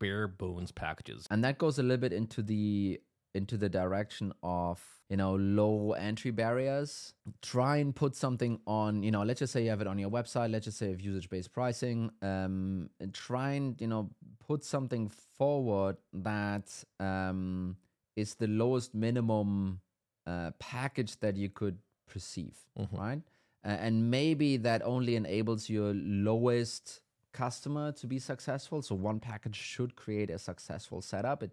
bare 0.00 0.28
bones 0.28 0.72
packages. 0.72 1.26
And 1.30 1.44
that 1.44 1.58
goes 1.58 1.78
a 1.78 1.82
little 1.82 1.96
bit 1.98 2.12
into 2.12 2.42
the 2.42 3.00
into 3.34 3.56
the 3.56 3.68
direction 3.68 4.32
of 4.42 4.80
you 5.10 5.16
know 5.16 5.34
low 5.34 5.92
entry 5.92 6.30
barriers 6.30 7.14
try 7.42 7.78
and 7.78 7.94
put 7.94 8.14
something 8.14 8.60
on 8.66 9.02
you 9.02 9.10
know 9.10 9.22
let's 9.22 9.40
just 9.40 9.52
say 9.52 9.64
you 9.64 9.70
have 9.70 9.80
it 9.80 9.86
on 9.86 9.98
your 9.98 10.08
website 10.08 10.50
let's 10.50 10.64
just 10.64 10.78
say 10.78 10.86
you 10.86 10.92
have 10.92 11.00
usage 11.00 11.28
based 11.28 11.52
pricing 11.52 12.10
um 12.22 12.88
and 13.00 13.12
try 13.12 13.52
and 13.52 13.80
you 13.80 13.86
know 13.88 14.08
put 14.46 14.64
something 14.64 15.10
forward 15.36 15.96
that 16.12 16.70
um 17.00 17.76
is 18.16 18.36
the 18.36 18.46
lowest 18.46 18.94
minimum 18.94 19.80
uh, 20.26 20.52
package 20.58 21.18
that 21.20 21.36
you 21.36 21.50
could 21.50 21.76
perceive 22.08 22.56
right 22.92 23.18
uh, 23.18 23.20
and 23.64 24.10
maybe 24.10 24.56
that 24.58 24.82
only 24.84 25.16
enables 25.16 25.68
your 25.68 25.92
lowest 25.94 27.00
customer 27.32 27.92
to 27.92 28.06
be 28.06 28.18
successful. 28.18 28.82
So 28.82 28.94
one 28.94 29.20
package 29.20 29.56
should 29.56 29.96
create 29.96 30.30
a 30.30 30.38
successful 30.38 31.00
setup. 31.00 31.42
It 31.42 31.52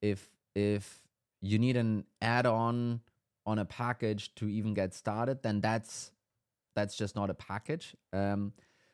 if 0.00 0.30
if 0.54 1.02
you 1.40 1.58
need 1.58 1.76
an 1.76 2.04
add-on 2.20 3.00
on 3.44 3.58
a 3.58 3.64
package 3.64 4.34
to 4.36 4.48
even 4.48 4.74
get 4.74 4.94
started 4.94 5.42
then 5.42 5.60
that's 5.60 6.12
that's 6.74 6.96
just 6.96 7.16
not 7.16 7.28
a 7.28 7.34
package. 7.34 7.94
Um, 8.12 8.52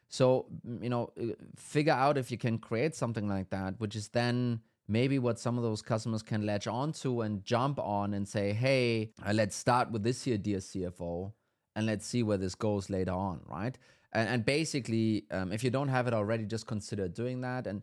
so 0.09 0.47
mm, 0.67 0.83
you 0.83 0.89
know 0.89 1.13
uh, 1.21 1.35
figure 1.57 1.93
out 1.93 2.19
if 2.19 2.31
you 2.31 2.39
can 2.39 2.59
create 2.59 2.95
something 2.95 3.29
like 3.29 3.51
that 3.51 3.75
which 3.79 3.95
is 3.95 4.09
then 4.09 4.61
maybe 4.89 5.19
what 5.19 5.39
some 5.39 5.59
of 5.59 5.63
those 5.63 5.83
customers 5.83 6.23
can 6.23 6.47
latch 6.47 6.67
onto 6.67 7.21
and 7.21 7.45
jump 7.45 7.79
on 7.79 8.15
and 8.15 8.27
say 8.27 8.53
hey 8.53 9.13
uh, 9.27 9.33
let's 9.33 9.55
start 9.55 9.91
with 9.91 10.03
this 10.03 10.25
here 10.25 10.39
dear 10.39 10.59
cfo 10.59 11.33
and 11.79 11.87
let's 11.87 12.07
see 12.07 12.23
where 12.23 12.37
this 12.37 12.55
goes 12.55 12.91
later 12.91 13.13
on 13.13 13.41
right 13.47 13.79
and, 14.13 14.29
and 14.29 14.45
basically 14.45 15.25
um, 15.31 15.53
if 15.53 15.63
you 15.65 15.71
don't 15.71 15.89
have 15.89 16.07
it 16.07 16.15
already 16.15 16.45
just 16.45 16.67
consider 16.67 17.09
doing 17.09 17.41
that 17.41 17.67
and 17.67 17.83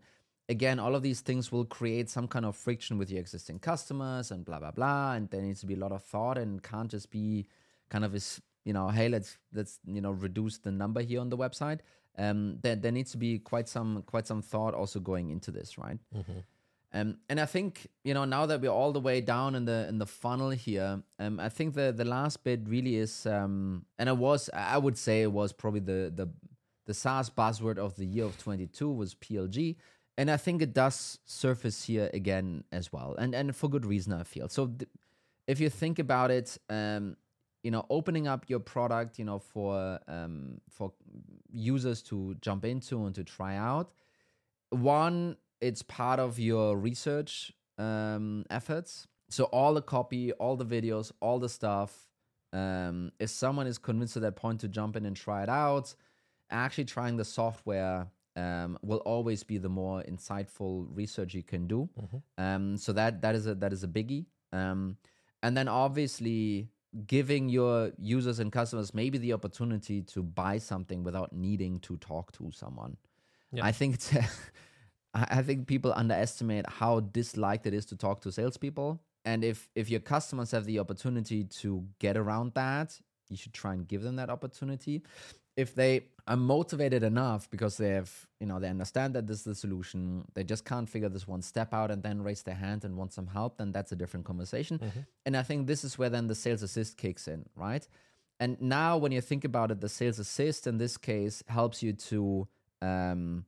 again, 0.50 0.80
all 0.80 0.96
of 0.96 1.02
these 1.02 1.22
things 1.22 1.52
will 1.52 1.66
create 1.66 2.10
some 2.10 2.28
kind 2.28 2.46
of 2.46 2.56
friction 2.56 2.98
with 2.98 3.10
your 3.10 3.20
existing 3.20 3.60
customers 3.60 4.32
and 4.32 4.46
blah 4.46 4.60
blah 4.60 4.72
blah. 4.72 5.14
And 5.14 5.30
there 5.30 5.42
needs 5.42 5.60
to 5.62 5.66
be 5.66 5.76
a 5.76 5.78
lot 5.80 5.92
of 5.92 6.04
thought 6.04 6.38
and 6.38 6.62
can't 6.62 6.90
just 6.90 7.10
be 7.12 7.48
kind 7.90 8.06
of 8.06 8.12
this, 8.12 8.42
you 8.64 8.74
know, 8.74 8.90
hey, 8.90 9.10
let's 9.10 9.38
let's 9.54 9.80
you 9.86 10.02
know 10.02 10.12
reduce 10.12 10.58
the 10.60 10.72
number 10.72 11.02
here 11.02 11.22
on 11.22 11.30
the 11.30 11.38
website. 11.38 11.80
Um, 12.18 12.60
there 12.62 12.76
there 12.76 12.92
needs 12.92 13.12
to 13.12 13.18
be 13.18 13.40
quite 13.40 13.68
some 13.68 14.04
quite 14.06 14.28
some 14.28 14.42
thought 14.42 14.74
also 14.74 15.00
going 15.00 15.30
into 15.30 15.52
this, 15.52 15.78
right? 15.78 15.98
Um, 16.96 17.18
and 17.30 17.40
I 17.40 17.46
think 17.46 17.88
you 18.04 18.14
know 18.14 18.26
now 18.26 18.46
that 18.46 18.62
we're 18.62 18.70
all 18.72 18.94
the 18.94 19.02
way 19.02 19.22
down 19.22 19.54
in 19.54 19.66
the 19.66 19.86
in 19.90 20.00
the 20.00 20.06
funnel 20.06 20.50
here, 20.50 21.04
um, 21.20 21.40
I 21.40 21.50
think 21.50 21.76
the 21.76 21.92
the 21.92 22.06
last 22.06 22.44
bit 22.44 22.62
really 22.66 22.96
is, 22.96 23.26
um, 23.26 23.86
and 24.00 24.10
it 24.10 24.18
was 24.18 24.50
I 24.54 24.78
would 24.78 24.98
say 24.98 25.22
it 25.22 25.32
was 25.32 25.52
probably 25.52 25.82
the 25.82 26.12
the 26.16 26.30
the 26.86 26.94
SaaS 26.94 27.30
buzzword 27.30 27.78
of 27.78 27.96
the 27.96 28.06
year 28.06 28.26
of 28.26 28.38
22 28.38 28.92
was 28.92 29.16
PLG 29.16 29.76
and 30.18 30.32
I 30.32 30.38
think 30.38 30.62
it 30.62 30.74
does 30.74 31.20
surface 31.26 31.84
here 31.84 32.10
again 32.14 32.64
as 32.72 32.92
well, 32.92 33.16
and 33.18 33.36
and 33.36 33.56
for 33.56 33.70
good 33.70 33.86
reason 33.86 34.14
I 34.14 34.24
feel. 34.24 34.48
So 34.48 34.68
th- 34.68 34.90
if 35.48 35.60
you 35.60 35.70
think 35.70 36.00
about 36.00 36.32
it, 36.32 36.58
um, 36.70 37.18
you 37.64 37.72
know, 37.72 37.86
opening 37.90 38.28
up 38.28 38.46
your 38.50 38.60
product, 38.60 39.20
you 39.20 39.26
know, 39.26 39.40
for 39.40 40.00
um, 40.08 40.62
for 40.70 40.94
users 41.52 42.02
to 42.04 42.36
jump 42.42 42.64
into 42.64 43.06
and 43.06 43.16
to 43.16 43.24
try 43.24 43.58
out. 43.58 43.92
One, 44.70 45.38
it's 45.66 45.82
part 45.82 46.20
of 46.20 46.38
your 46.40 46.78
research 46.78 47.52
um, 47.78 48.46
efforts. 48.50 49.08
So 49.30 49.46
all 49.46 49.74
the 49.74 49.82
copy, 49.82 50.32
all 50.34 50.56
the 50.56 50.66
videos, 50.66 51.12
all 51.20 51.40
the 51.40 51.50
stuff. 51.50 52.08
Um, 52.54 53.12
if 53.20 53.32
someone 53.32 53.68
is 53.68 53.78
convinced 53.78 54.16
at 54.16 54.22
that 54.22 54.36
point 54.36 54.62
to 54.62 54.68
jump 54.68 54.96
in 54.96 55.06
and 55.06 55.16
try 55.16 55.44
it 55.44 55.50
out, 55.50 55.94
actually 56.52 56.86
trying 56.86 57.18
the 57.18 57.26
software 57.26 58.08
um, 58.36 58.78
will 58.84 59.00
always 59.00 59.44
be 59.44 59.58
the 59.58 59.70
more 59.70 60.04
insightful 60.04 60.88
research 60.94 61.34
you 61.34 61.44
can 61.44 61.68
do. 61.68 61.90
Um, 62.38 62.78
so 62.78 62.94
that 62.94 63.22
that 63.22 63.34
is 63.36 63.48
a 63.48 63.56
that 63.56 63.74
is 63.74 63.84
a 63.84 63.88
biggie. 63.88 64.26
Um, 64.54 64.98
and 65.42 65.58
then 65.58 65.68
obviously 65.68 66.70
giving 67.08 67.50
your 67.50 67.92
users 67.98 68.40
and 68.40 68.52
customers 68.52 68.94
maybe 68.94 69.18
the 69.18 69.34
opportunity 69.34 70.02
to 70.02 70.24
buy 70.24 70.58
something 70.60 71.04
without 71.04 71.34
needing 71.34 71.80
to 71.80 71.98
talk 71.98 72.32
to 72.34 72.52
someone. 72.52 72.96
Yeah. 73.52 73.66
I 73.66 73.72
think 73.72 73.96
it's 73.96 74.16
I 74.16 74.28
I 75.16 75.42
think 75.44 75.66
people 75.66 75.94
underestimate 75.96 76.70
how 76.70 77.00
disliked 77.00 77.66
it 77.66 77.74
is 77.74 77.86
to 77.88 77.96
talk 77.96 78.22
to 78.22 78.32
salespeople. 78.32 79.00
And 79.24 79.44
if 79.44 79.70
if 79.74 79.90
your 79.90 80.02
customers 80.02 80.52
have 80.52 80.66
the 80.66 80.80
opportunity 80.80 81.46
to 81.62 81.86
get 82.00 82.18
around 82.18 82.54
that, 82.56 83.00
you 83.30 83.38
should 83.38 83.54
try 83.54 83.74
and 83.74 83.88
give 83.88 84.02
them 84.04 84.18
that 84.18 84.30
opportunity. 84.30 85.02
If 85.56 85.74
they 85.74 86.08
are 86.28 86.36
motivated 86.36 87.02
enough 87.02 87.50
because 87.50 87.78
they 87.78 87.92
have, 87.92 88.12
you 88.42 88.46
know, 88.46 88.60
they 88.60 88.68
understand 88.68 89.16
that 89.16 89.26
this 89.26 89.38
is 89.38 89.44
the 89.46 89.56
solution, 89.56 90.26
they 90.34 90.44
just 90.44 90.66
can't 90.66 90.90
figure 90.90 91.08
this 91.08 91.26
one 91.28 91.42
step 91.42 91.74
out 91.74 91.92
and 91.92 92.04
then 92.04 92.22
raise 92.22 92.44
their 92.44 92.56
hand 92.56 92.84
and 92.84 92.98
want 92.98 93.14
some 93.14 93.28
help, 93.28 93.58
then 93.58 93.72
that's 93.72 93.94
a 93.94 93.96
different 93.96 94.26
conversation. 94.26 94.82
And 95.26 95.38
I 95.38 95.44
think 95.44 95.68
this 95.68 95.86
is 95.86 95.98
where 95.98 96.10
then 96.10 96.28
the 96.28 96.36
sales 96.36 96.62
assist 96.62 96.98
kicks 96.98 97.28
in, 97.30 97.46
right? 97.56 97.88
And 98.38 98.60
now 98.62 98.98
when 98.98 99.14
you 99.14 99.22
think 99.22 99.46
about 99.46 99.72
it, 99.72 99.80
the 99.80 99.88
sales 99.88 100.20
assist 100.20 100.68
in 100.68 100.78
this 100.78 100.98
case 100.98 101.42
helps 101.48 101.82
you 101.82 101.94
to 101.94 102.48
um, 102.82 103.46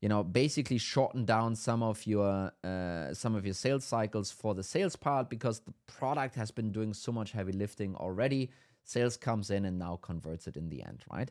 you 0.00 0.08
know 0.08 0.22
basically 0.22 0.78
shorten 0.78 1.24
down 1.24 1.54
some 1.54 1.82
of 1.82 2.06
your 2.06 2.52
uh, 2.64 3.12
some 3.12 3.34
of 3.34 3.44
your 3.44 3.54
sales 3.54 3.84
cycles 3.84 4.30
for 4.30 4.54
the 4.54 4.62
sales 4.62 4.96
part 4.96 5.28
because 5.28 5.60
the 5.60 5.72
product 5.86 6.34
has 6.34 6.50
been 6.50 6.72
doing 6.72 6.94
so 6.94 7.12
much 7.12 7.32
heavy 7.32 7.52
lifting 7.52 7.94
already. 7.96 8.50
Sales 8.82 9.16
comes 9.16 9.50
in 9.50 9.66
and 9.66 9.78
now 9.78 9.96
converts 9.96 10.46
it 10.46 10.56
in 10.56 10.68
the 10.68 10.82
end 10.82 11.04
right? 11.12 11.30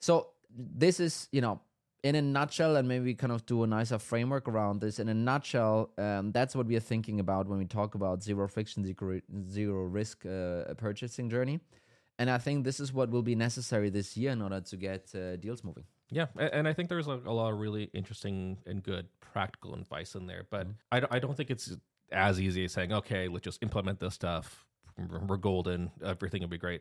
So 0.00 0.28
this 0.50 1.00
is 1.00 1.28
you 1.32 1.40
know 1.40 1.60
in 2.04 2.14
a 2.14 2.22
nutshell 2.22 2.76
and 2.76 2.86
maybe 2.86 3.12
kind 3.14 3.32
of 3.32 3.44
do 3.46 3.64
a 3.64 3.66
nicer 3.66 3.98
framework 3.98 4.48
around 4.48 4.80
this. 4.80 4.98
In 4.98 5.08
a 5.08 5.14
nutshell 5.14 5.90
um, 5.96 6.30
that's 6.30 6.54
what 6.54 6.66
we 6.66 6.76
are 6.76 6.86
thinking 6.92 7.20
about 7.20 7.48
when 7.48 7.58
we 7.58 7.64
talk 7.64 7.94
about 7.94 8.22
zero 8.22 8.46
friction 8.48 8.84
zero, 9.50 9.82
risk 9.84 10.26
uh, 10.26 10.74
purchasing 10.76 11.30
journey. 11.30 11.60
And 12.20 12.28
i 12.28 12.36
think 12.36 12.64
this 12.64 12.80
is 12.80 12.92
what 12.92 13.10
will 13.10 13.22
be 13.22 13.34
necessary 13.34 13.90
this 13.90 14.16
year 14.16 14.32
in 14.32 14.42
order 14.42 14.60
to 14.60 14.76
get 14.76 15.14
uh, 15.14 15.36
deals 15.36 15.64
moving 15.64 15.84
Yeah, 16.10 16.26
and 16.38 16.66
I 16.66 16.72
think 16.72 16.88
there's 16.88 17.06
a, 17.06 17.14
lot 17.14 17.52
of 17.52 17.58
really 17.58 17.84
interesting 17.92 18.58
and 18.66 18.82
good 18.82 19.06
practical 19.20 19.74
advice 19.74 20.14
in 20.14 20.26
there, 20.26 20.46
but 20.50 20.66
I, 20.90 21.00
don't- 21.00 21.12
I 21.12 21.18
don't 21.18 21.36
think 21.36 21.50
it's 21.50 21.76
as 22.10 22.40
easy 22.40 22.64
as 22.64 22.72
saying, 22.72 22.92
okay, 22.92 23.28
let's 23.28 23.44
just 23.44 23.62
implement 23.62 24.00
this 24.00 24.14
stuff. 24.14 24.64
We're 24.96 25.20
we're 25.20 25.36
golden. 25.36 25.90
Everything 26.04 26.40
will 26.40 26.48
be 26.48 26.58
great. 26.58 26.80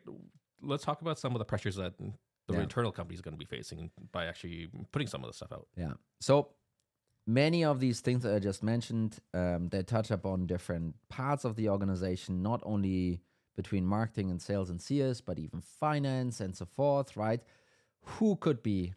Let's 0.62 0.84
talk 0.84 1.02
about 1.02 1.20
some 1.20 1.34
of 1.36 1.40
the 1.40 1.46
pressures 1.46 1.76
that 1.76 1.94
the 2.00 2.54
Yeah. 2.54 2.62
internal 2.62 2.92
company 2.92 3.16
is 3.16 3.22
going 3.22 3.34
to 3.34 3.38
be 3.38 3.46
facing 3.46 3.92
by 4.12 4.26
actually 4.26 4.70
putting 4.94 5.08
some 5.08 5.24
of 5.24 5.30
this 5.30 5.36
stuff 5.36 5.52
out. 5.52 5.68
Yeah. 5.76 5.94
So 6.22 6.54
many 7.28 7.66
of 7.66 7.80
these 7.82 8.00
things 8.00 8.24
that 8.24 8.34
I 8.34 8.40
just 8.40 8.64
mentioned, 8.64 9.20
um, 9.34 9.68
they 9.70 9.84
touch 9.84 10.10
upon 10.10 10.48
different 10.48 10.96
parts 11.10 11.44
of 11.44 11.56
the 11.58 11.68
organization, 11.70 12.42
not 12.42 12.62
only 12.64 13.20
between 13.58 13.86
marketing 13.86 14.32
and 14.32 14.42
sales 14.42 14.70
and 14.70 14.82
CS, 14.82 15.20
but 15.20 15.38
even 15.38 15.60
finance 15.62 16.40
and 16.40 16.56
so 16.56 16.66
forth, 16.66 17.18
right? 17.18 17.42
Who 18.02 18.38
could 18.38 18.64
be 18.64 18.94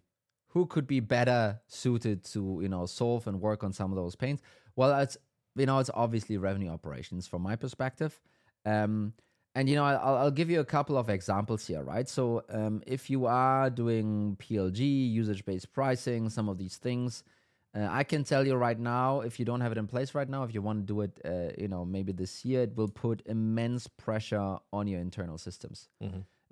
who 0.51 0.67
could 0.67 0.87
be 0.87 1.01
better 1.01 1.61
suited 1.67 2.25
to, 2.25 2.61
you 2.63 2.69
know, 2.69 2.87
solve 2.87 3.27
and 3.27 3.41
work 3.41 3.65
on 3.65 3.73
some 3.73 3.91
of 3.91 3.97
those 3.97 4.15
pains? 4.15 4.41
Well, 4.77 4.99
it's 5.01 5.17
you 5.57 5.67
know, 5.67 5.79
it's 5.79 5.91
obviously 5.95 6.37
revenue 6.37 6.71
operations 6.71 7.27
from 7.27 7.43
my 7.43 7.57
perspective. 7.57 8.21
Um, 8.65 9.15
and 9.55 9.69
you 9.69 9.75
know, 9.75 9.85
I'll, 9.85 10.17
I'll 10.17 10.31
give 10.31 10.49
you 10.49 10.61
a 10.61 10.65
couple 10.65 10.97
of 10.97 11.09
examples 11.09 11.67
here, 11.67 11.83
right? 11.83 12.09
So, 12.09 12.45
um, 12.51 12.83
if 12.87 13.11
you 13.11 13.27
are 13.27 13.69
doing 13.69 14.37
PLG, 14.39 15.11
usage-based 15.11 15.73
pricing, 15.73 16.29
some 16.31 16.49
of 16.49 16.57
these 16.57 16.77
things, 16.77 17.25
uh, 17.77 17.89
I 17.91 18.05
can 18.05 18.23
tell 18.25 18.47
you 18.47 18.55
right 18.55 18.79
now, 18.79 19.21
if 19.21 19.39
you 19.39 19.45
don't 19.45 19.61
have 19.61 19.73
it 19.73 19.79
in 19.79 19.87
place 19.87 20.15
right 20.15 20.29
now, 20.29 20.45
if 20.45 20.55
you 20.55 20.63
want 20.63 20.87
to 20.87 20.93
do 20.93 21.01
it, 21.01 21.21
uh, 21.25 21.53
you 21.59 21.69
know, 21.69 21.85
maybe 21.85 22.13
this 22.13 22.45
year, 22.45 22.63
it 22.63 22.77
will 22.77 22.89
put 22.89 23.23
immense 23.27 23.89
pressure 23.89 24.59
on 24.73 24.87
your 24.87 25.01
internal 25.01 25.39
systems. 25.39 25.89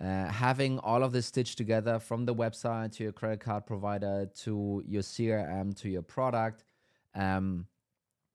Uh, 0.02 0.26
having 0.26 0.78
all 0.78 1.02
of 1.02 1.12
this 1.12 1.26
stitched 1.26 1.58
together 1.58 1.98
from 1.98 2.24
the 2.24 2.34
website 2.34 2.92
to 2.92 3.02
your 3.02 3.12
credit 3.12 3.40
card 3.40 3.66
provider 3.66 4.30
to 4.32 4.82
your 4.86 5.02
CRM 5.02 5.76
to 5.76 5.88
your 5.88 6.02
product, 6.02 6.62
um, 7.16 7.66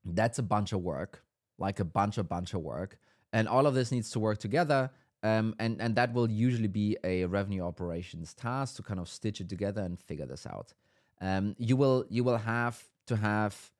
that's 0.03 0.39
a 0.39 0.43
bunch 0.43 0.73
of 0.73 0.81
work, 0.81 1.23
like 1.57 1.79
a 1.79 1.85
bunch 1.85 2.17
of 2.17 2.27
bunch 2.27 2.53
of 2.53 2.61
work, 2.61 2.97
and 3.31 3.47
all 3.47 3.65
of 3.65 3.75
this 3.75 3.91
needs 3.91 4.09
to 4.11 4.19
work 4.19 4.39
together. 4.39 4.91
Um, 5.23 5.55
and 5.57 5.81
and 5.81 5.95
that 5.95 6.13
will 6.13 6.29
usually 6.29 6.67
be 6.67 6.97
a 7.05 7.23
revenue 7.25 7.61
operations 7.61 8.33
task 8.33 8.75
to 8.75 8.83
kind 8.83 8.99
of 8.99 9.07
stitch 9.07 9.39
it 9.39 9.47
together 9.47 9.81
and 9.81 9.97
figure 9.97 10.25
this 10.25 10.45
out. 10.45 10.73
Um, 11.21 11.55
you 11.57 11.77
will 11.77 12.05
you 12.09 12.25
will 12.25 12.39
have 12.39 12.83
to 13.07 13.15
have 13.15 13.71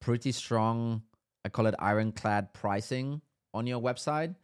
pretty 0.00 0.32
strong, 0.32 1.02
I 1.44 1.50
call 1.50 1.66
it 1.66 1.76
ironclad 1.78 2.52
pricing 2.52 3.22
on 3.58 3.66
your 3.66 3.80
website. 3.80 4.34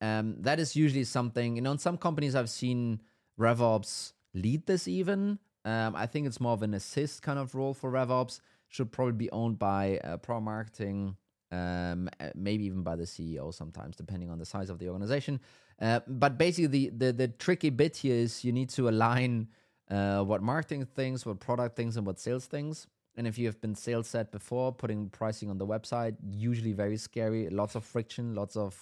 Um, 0.00 0.36
that 0.40 0.58
is 0.60 0.74
usually 0.84 1.04
something 1.04 1.56
you 1.56 1.62
know. 1.62 1.72
In 1.72 1.78
some 1.78 1.98
companies, 2.06 2.34
I've 2.34 2.50
seen 2.50 3.00
RevOps 3.38 4.12
lead 4.34 4.66
this 4.66 4.88
even. 4.88 5.38
Um, 5.64 5.94
I 5.94 6.06
think 6.06 6.26
it's 6.26 6.40
more 6.40 6.54
of 6.58 6.62
an 6.62 6.74
assist 6.74 7.22
kind 7.22 7.38
of 7.38 7.54
role 7.54 7.74
for 7.74 7.90
RevOps. 7.90 8.40
Should 8.68 8.90
probably 8.92 9.18
be 9.26 9.30
owned 9.30 9.58
by 9.58 9.98
uh, 10.04 10.16
pro 10.18 10.40
marketing, 10.40 11.16
um, 11.50 12.08
uh, 12.20 12.30
maybe 12.34 12.64
even 12.64 12.82
by 12.82 12.96
the 12.96 13.04
CEO 13.04 13.52
sometimes, 13.52 13.96
depending 13.96 14.30
on 14.30 14.38
the 14.38 14.46
size 14.46 14.70
of 14.70 14.78
the 14.78 14.88
organization. 14.88 15.40
Uh, 15.80 16.00
but 16.06 16.38
basically, 16.38 16.66
the, 16.66 16.90
the 16.96 17.12
the 17.12 17.28
tricky 17.28 17.70
bit 17.70 17.96
here 17.96 18.14
is 18.14 18.44
you 18.44 18.52
need 18.52 18.70
to 18.70 18.88
align 18.88 19.48
uh, 19.90 20.22
what 20.22 20.40
marketing 20.42 20.86
thinks, 20.86 21.26
what 21.26 21.40
product 21.40 21.76
things, 21.76 21.96
and 21.96 22.06
what 22.06 22.18
sales 22.20 22.46
thinks. 22.46 22.86
And 23.20 23.26
if 23.28 23.36
you 23.36 23.44
have 23.48 23.60
been 23.60 23.74
sales 23.74 24.06
set 24.06 24.32
before, 24.32 24.72
putting 24.72 25.10
pricing 25.10 25.50
on 25.50 25.58
the 25.58 25.66
website, 25.66 26.16
usually 26.30 26.72
very 26.72 26.96
scary, 26.96 27.50
lots 27.50 27.74
of 27.74 27.84
friction, 27.84 28.34
lots 28.34 28.56
of 28.56 28.74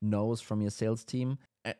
no's 0.00 0.40
from 0.40 0.62
your 0.62 0.70
sales 0.70 1.04
team. 1.04 1.36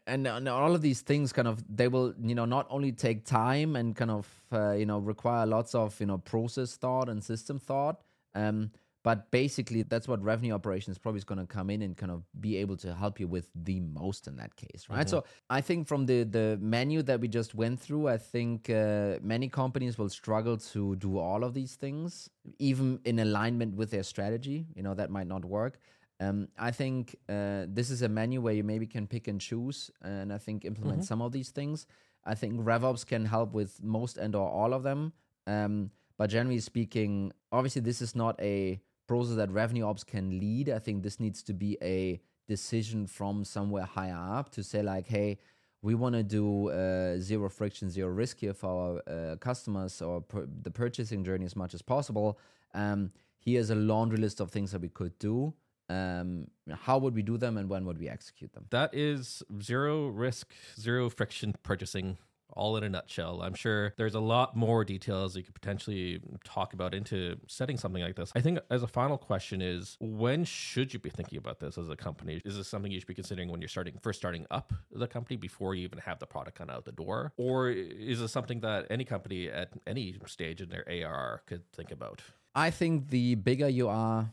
And, 0.07 0.27
and 0.27 0.47
all 0.47 0.75
of 0.75 0.83
these 0.83 1.01
things 1.01 1.33
kind 1.33 1.49
of 1.49 1.65
they 1.75 1.89
will 1.89 2.13
you 2.23 2.35
know 2.35 2.45
not 2.45 2.67
only 2.69 2.93
take 2.93 3.25
time 3.25 3.77
and 3.77 3.97
kind 3.97 4.11
of 4.11 4.29
uh, 4.53 4.73
you 4.73 4.85
know 4.85 4.99
require 4.99 5.47
lots 5.47 5.75
of 5.75 5.99
you 6.01 6.07
know 6.07 6.19
process 6.19 6.77
thought 6.77 7.09
and 7.09 7.25
system 7.25 7.59
thought 7.59 8.03
um 8.35 8.71
but 9.03 9.31
basically 9.31 9.83
that's 9.83 10.07
what 10.07 10.23
revenue 10.23 10.53
operations 10.53 10.99
probably 10.99 11.19
is 11.19 11.25
going 11.25 11.41
to 11.41 11.47
come 11.47 11.71
in 11.71 11.83
and 11.83 11.97
kind 11.97 12.13
of 12.13 12.23
be 12.41 12.57
able 12.57 12.77
to 12.77 12.95
help 12.95 13.19
you 13.19 13.27
with 13.27 13.51
the 13.55 13.81
most 13.81 14.27
in 14.27 14.37
that 14.37 14.55
case 14.57 14.87
right? 14.89 15.09
So 15.09 15.25
i 15.51 15.61
think 15.61 15.89
from 15.89 16.07
the 16.07 16.25
the 16.25 16.59
menu 16.61 17.03
that 17.03 17.21
we 17.21 17.29
just 17.29 17.55
went 17.55 17.81
through 17.81 18.09
i 18.09 18.17
think 18.17 18.71
uh, 18.71 19.19
many 19.23 19.49
companies 19.49 19.99
will 19.99 20.09
struggle 20.09 20.57
to 20.57 20.97
do 20.97 21.19
all 21.19 21.45
of 21.45 21.55
these 21.55 21.75
things 21.75 22.31
even 22.59 23.01
in 23.05 23.19
alignment 23.19 23.75
with 23.75 23.91
their 23.91 24.03
strategy. 24.03 24.67
You 24.75 24.83
know 24.83 24.95
that 24.95 25.11
might 25.11 25.27
not 25.27 25.45
work. 25.45 25.79
Um, 26.21 26.49
I 26.59 26.71
think 26.71 27.17
uh, 27.29 27.67
this 27.69 27.91
is 27.91 28.03
a 28.03 28.09
menu 28.09 28.41
where 28.41 28.55
you 28.55 28.63
maybe 28.63 28.87
can 28.87 29.07
pick 29.07 29.29
and 29.29 29.41
choose, 29.41 29.91
and 30.03 30.33
I 30.33 30.39
think 30.39 30.65
implement 30.65 31.05
some 31.05 31.21
of 31.21 31.33
these 31.33 31.51
things. 31.51 31.87
I 32.25 32.35
think 32.35 32.61
RevOps 32.61 33.05
can 33.05 33.25
help 33.25 33.53
with 33.53 33.83
most 33.83 34.17
and 34.19 34.35
or 34.37 34.49
all 34.49 34.73
of 34.73 34.83
them. 34.85 35.13
Um, 35.47 35.91
but 36.17 36.31
generally 36.31 36.61
speaking, 36.61 37.33
obviously 37.51 37.83
this 37.83 38.01
is 38.01 38.15
not 38.15 38.41
a 38.41 38.81
process 39.07 39.37
that 39.37 39.51
revenue 39.51 39.85
ops 39.85 40.05
can 40.05 40.39
lead. 40.39 40.69
I 40.69 40.79
think 40.79 41.03
this 41.03 41.21
needs 41.21 41.43
to 41.45 41.53
be 41.53 41.77
a 41.83 42.21
decision 42.49 43.07
from 43.07 43.45
somewhere 43.45 43.85
higher 43.85 44.39
up 44.39 44.51
to 44.51 44.63
say 44.63 44.83
like, 44.83 45.07
hey, 45.07 45.39
we 45.83 45.95
want 45.95 46.15
to 46.15 46.23
do 46.23 46.71
uh, 46.71 47.19
zero 47.19 47.49
friction, 47.49 47.91
zero 47.91 48.09
risk 48.09 48.39
here 48.39 48.55
for 48.55 49.03
our 49.09 49.15
uh, 49.15 49.37
customers 49.37 50.01
or 50.01 50.25
the 50.63 50.71
purchasing 50.71 51.25
journey 51.25 51.45
as 51.45 51.57
much 51.57 51.75
as 51.75 51.83
possible. 51.83 52.39
Um, 52.75 53.11
here's 53.41 53.71
a 53.71 53.75
laundry 53.75 54.19
list 54.19 54.41
of 54.41 54.51
things 54.51 54.71
that 54.73 54.81
we 54.81 54.89
could 54.89 55.19
do. 55.19 55.53
Um, 55.89 56.47
how 56.71 56.99
would 56.99 57.15
we 57.15 57.23
do 57.23 57.37
them 57.37 57.59
and 57.59 57.69
when 57.69 57.85
would 57.85 57.99
we 57.99 58.09
execute 58.09 58.53
them? 58.53 58.67
That 58.71 58.95
is 58.95 59.43
zero 59.61 60.07
risk, 60.07 60.53
zero 60.81 61.11
friction 61.11 61.55
purchasing, 61.63 62.17
all 62.55 62.77
in 62.77 62.85
a 62.85 62.89
nutshell. 62.89 63.43
I'm 63.43 63.55
sure 63.55 63.95
there's 63.97 64.15
a 64.15 64.21
lot 64.21 64.57
more 64.57 64.85
details 64.85 65.37
you 65.37 65.43
could 65.43 65.55
potentially 65.55 66.21
talk 66.45 66.75
about 66.75 66.95
into 66.95 67.37
setting 67.47 67.77
something 67.77 68.03
like 68.03 68.17
this. 68.17 68.33
I 68.35 68.41
think 68.41 68.59
as 68.71 68.83
a 68.83 68.87
final 68.87 69.19
question 69.19 69.61
is 69.63 69.97
when 70.01 70.45
should 70.45 70.93
you 70.93 70.99
be 70.99 71.11
thinking 71.11 71.39
about 71.39 71.61
this 71.61 71.79
as 71.79 71.89
a 71.89 71.97
company? 71.97 72.41
Is 72.45 72.57
this 72.57 72.69
something 72.69 72.91
you 72.91 73.01
should 73.01 73.07
be 73.09 73.15
considering 73.15 73.51
when 73.51 73.61
you're 73.61 73.69
starting 73.69 73.99
first 74.03 74.19
starting 74.19 74.47
up 74.51 74.73
the 74.91 75.07
company 75.07 75.37
before 75.37 75.75
you 75.75 75.85
even 75.85 75.99
have 75.99 76.19
the 76.19 76.27
product 76.27 76.59
kind 76.59 76.71
of 76.71 76.77
out 76.77 76.85
the 76.85 76.93
door? 76.93 77.33
Or 77.37 77.71
is 77.71 78.21
this 78.21 78.33
something 78.33 78.61
that 78.61 78.87
any 78.91 79.05
company 79.05 79.49
at 79.49 79.71
any 79.87 80.17
stage 80.27 80.61
in 80.61 80.69
their 80.69 80.85
AR 80.89 81.43
could 81.47 81.71
think 81.73 81.91
about? 81.91 82.23
I 82.55 82.71
think 82.71 83.09
the 83.09 83.35
bigger 83.37 83.69
you 83.69 83.89
are, 83.89 84.31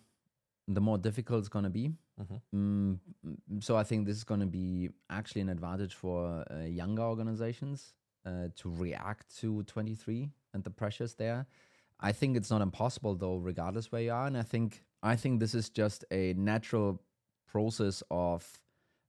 the 0.67 0.81
more 0.81 0.97
difficult 0.97 1.39
it's 1.39 1.49
going 1.49 1.63
to 1.63 1.69
be. 1.69 1.91
Mhm. 2.21 2.41
Mm, 2.53 2.99
mm, 3.25 3.63
so 3.63 3.77
I 3.77 3.83
think 3.83 4.05
this 4.05 4.17
is 4.17 4.25
going 4.25 4.41
to 4.41 4.45
be 4.45 4.89
actually 5.09 5.41
an 5.41 5.49
advantage 5.49 5.93
for 5.95 6.43
uh, 6.51 6.63
younger 6.63 7.03
organizations 7.03 7.93
uh, 8.25 8.49
to 8.57 8.69
react 8.69 9.35
to 9.39 9.63
23 9.63 10.29
and 10.53 10.63
the 10.63 10.69
pressures 10.69 11.15
there. 11.15 11.45
I 11.99 12.11
think 12.11 12.37
it's 12.37 12.49
not 12.49 12.61
impossible 12.61 13.15
though, 13.15 13.37
regardless 13.37 13.91
where 13.91 14.01
you 14.01 14.11
are. 14.11 14.27
And 14.27 14.37
I 14.37 14.43
think 14.43 14.83
I 15.01 15.15
think 15.15 15.39
this 15.39 15.55
is 15.55 15.69
just 15.69 16.05
a 16.11 16.33
natural 16.33 17.01
process 17.47 18.03
of 18.11 18.45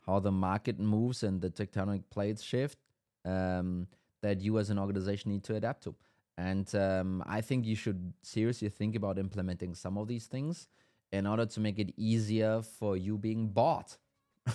how 0.07 0.21
the 0.21 0.33
market 0.33 0.79
moves 0.79 1.23
and 1.23 1.41
the 1.41 1.51
tectonic 1.51 2.05
plates 2.11 2.43
shift 2.43 2.79
um, 3.25 3.87
that 4.23 4.41
you 4.41 4.59
as 4.59 4.71
an 4.71 4.79
organization 4.79 5.31
need 5.31 5.45
to 5.45 5.57
adapt 5.57 5.85
to. 5.85 5.95
And 6.39 6.73
um, 6.75 7.23
I 7.27 7.41
think 7.43 7.67
you 7.67 7.77
should 7.77 8.13
seriously 8.23 8.69
think 8.69 8.97
about 8.97 9.19
implementing 9.19 9.75
some 9.75 9.99
of 9.99 10.09
these 10.09 10.27
things 10.27 10.69
in 11.13 11.27
order 11.27 11.45
to 11.45 11.61
make 11.61 11.79
it 11.79 11.93
easier 11.97 12.63
for 12.63 12.97
you 12.97 13.19
being 13.19 13.49
bought. 13.49 13.99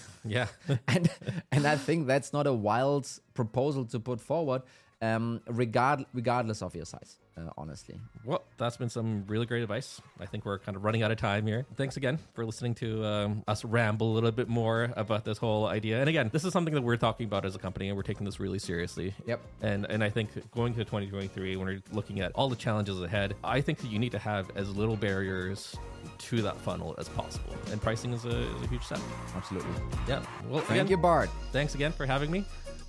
Yeah. 0.28 0.48
and 0.88 1.10
and 1.52 1.68
I 1.68 1.78
think 1.78 2.08
that's 2.08 2.34
not 2.34 2.48
a 2.48 2.54
wild 2.54 3.08
proposal 3.36 3.86
to 3.86 4.00
put 4.00 4.20
forward, 4.20 4.64
um, 5.02 5.42
regard 5.48 6.06
regardless 6.14 6.62
of 6.62 6.76
your 6.76 6.86
size. 6.86 7.18
Uh, 7.38 7.50
honestly, 7.58 8.00
Well, 8.24 8.46
that's 8.58 8.78
been 8.78 8.88
some 8.88 9.26
really 9.28 9.46
great 9.46 9.62
advice. 9.62 10.02
I 10.22 10.26
think 10.26 10.46
we're 10.46 10.58
kind 10.58 10.78
of 10.78 10.86
running 10.86 11.04
out 11.04 11.12
of 11.12 11.18
time 11.18 11.46
here. 11.46 11.66
Thanks 11.76 11.98
again 11.98 12.18
for 12.34 12.46
listening 12.46 12.76
to 12.76 13.06
um, 13.06 13.44
us 13.46 13.66
ramble 13.66 14.10
a 14.10 14.14
little 14.14 14.32
bit 14.32 14.48
more 14.48 14.94
about 14.96 15.26
this 15.26 15.38
whole 15.38 15.68
idea. 15.68 16.00
And 16.00 16.08
again, 16.08 16.30
this 16.32 16.46
is 16.46 16.54
something 16.54 16.74
that 16.74 16.82
we're 16.82 16.96
talking 16.96 17.26
about 17.26 17.44
as 17.46 17.54
a 17.54 17.60
company, 17.60 17.90
and 17.90 17.98
we're 17.98 18.04
taking 18.04 18.24
this 18.24 18.40
really 18.40 18.58
seriously. 18.60 19.14
Yep. 19.28 19.42
And 19.62 19.86
and 19.90 20.02
I 20.02 20.10
think 20.10 20.30
going 20.52 20.74
to 20.76 20.86
2023, 20.86 21.58
when 21.58 21.68
we're 21.68 21.82
looking 21.92 22.22
at 22.22 22.32
all 22.36 22.48
the 22.48 22.56
challenges 22.56 23.02
ahead, 23.02 23.36
I 23.44 23.60
think 23.60 23.80
that 23.80 23.92
you 23.92 24.00
need 24.00 24.14
to 24.14 24.20
have 24.20 24.50
as 24.56 24.74
little 24.74 24.96
barriers 24.96 25.76
to 26.20 26.42
that 26.44 26.56
funnel 26.62 26.96
as 27.00 27.10
possible. 27.10 27.54
And 27.70 27.82
pricing 27.82 28.14
is 28.14 28.24
a, 28.24 28.30
is 28.30 28.62
a 28.62 28.68
huge 28.68 28.84
step. 28.84 29.00
absolutely. 29.36 29.72
Yeah. 30.08 30.24
Well, 30.48 30.62
Thank 30.62 30.80
again, 30.80 30.88
you, 30.88 30.96
Bart. 30.98 31.30
thanks 31.52 31.76
again 31.76 31.92
for 31.92 32.06
having 32.06 32.32
me. 32.32 32.46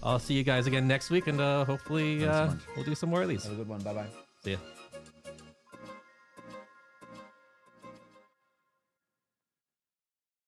I'll 0.07 0.21
see 0.21 0.35
you 0.35 0.45
guys 0.45 0.67
again 0.67 0.87
next 0.87 1.11
week, 1.11 1.27
and 1.27 1.41
uh, 1.41 1.65
hopefully 1.65 2.25
uh, 2.25 2.53
we'll 2.77 2.85
do 2.85 2.95
some 2.95 3.11
more 3.11 3.23
of 3.23 3.29
these. 3.29 3.43
Have 3.43 3.53
a 3.55 3.57
good 3.57 3.69
one. 3.69 3.81
Bye 3.81 3.93
bye. 3.93 4.07
See 4.45 4.53
ya. 4.53 4.59